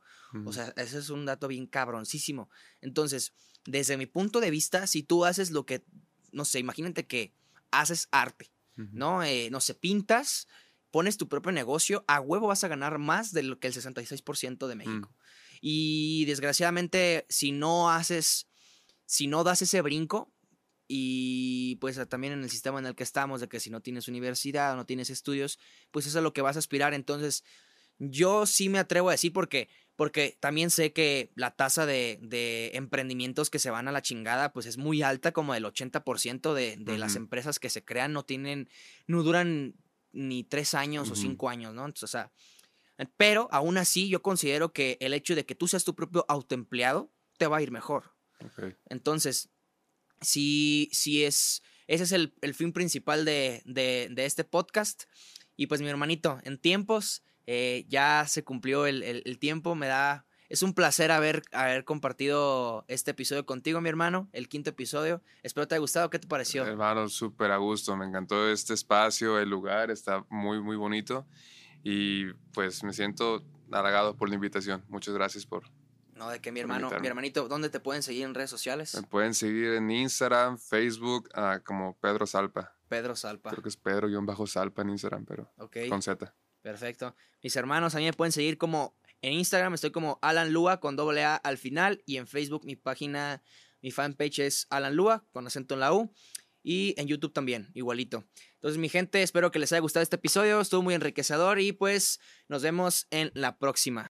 [0.45, 2.49] O sea, ese es un dato bien cabroncísimo.
[2.81, 3.33] Entonces,
[3.67, 5.85] desde mi punto de vista, si tú haces lo que,
[6.33, 7.35] no sé, imagínate que
[7.71, 9.25] haces arte, ¿no?
[9.25, 10.47] Eh, no sé, pintas,
[10.91, 14.69] pones tu propio negocio, a huevo vas a ganar más de lo que el 66%
[14.69, 15.11] de México.
[15.11, 15.59] Mm.
[15.61, 18.49] Y desgraciadamente, si no haces,
[19.05, 20.33] si no das ese brinco,
[20.89, 24.09] y pues también en el sistema en el que estamos, de que si no tienes
[24.09, 25.59] universidad o no tienes estudios,
[25.91, 26.95] pues eso es a lo que vas a aspirar.
[26.95, 27.45] Entonces,
[27.99, 32.71] yo sí me atrevo a decir porque, porque también sé que la tasa de, de
[32.75, 36.77] emprendimientos que se van a la chingada, pues es muy alta, como el 80% de,
[36.79, 38.71] de las empresas que se crean no tienen,
[39.07, 39.75] no duran
[40.13, 41.85] ni tres años o cinco años, ¿no?
[41.85, 42.33] Entonces, o sea,
[43.17, 47.13] pero aún así yo considero que el hecho de que tú seas tu propio autoempleado
[47.37, 48.15] te va a ir mejor.
[48.89, 49.51] Entonces,
[50.21, 53.63] sí, sí es, ese es el, fin principal de,
[54.17, 55.05] este podcast.
[55.57, 60.63] Y pues mi hermanito, en tiempos, eh, ya se cumplió el, tiempo, me da, es
[60.63, 65.23] un placer haber, haber compartido este episodio contigo, mi hermano, el quinto episodio.
[65.43, 66.65] Espero te haya gustado, ¿qué te pareció?
[66.65, 71.27] Hermano, súper a gusto, me encantó este espacio, el lugar, está muy, muy bonito.
[71.83, 74.85] Y pues me siento halagado por la invitación.
[74.89, 75.65] Muchas gracias por,
[76.19, 78.95] no, de que mi hermano, mi hermanito, ¿dónde te pueden seguir en redes sociales?
[78.95, 82.75] Me pueden seguir en Instagram, Facebook, ah, como Pedro Salpa.
[82.89, 83.51] Pedro Salpa.
[83.51, 85.53] Creo que es Pedro-Salpa en Instagram, pero
[85.89, 86.35] con Z.
[86.63, 87.15] Perfecto.
[87.43, 90.97] Mis hermanos, a mí me pueden seguir como en Instagram, estoy como Alan Lua con
[90.97, 92.03] doble A al final.
[92.07, 93.43] Y en Facebook, mi página,
[93.81, 96.13] mi fanpage es Alan Lua con acento en la U.
[96.63, 98.25] Y en YouTube también, igualito.
[98.55, 100.61] Entonces, mi gente, espero que les haya gustado este episodio.
[100.61, 104.07] Estuvo muy enriquecedor y pues nos vemos en la próxima.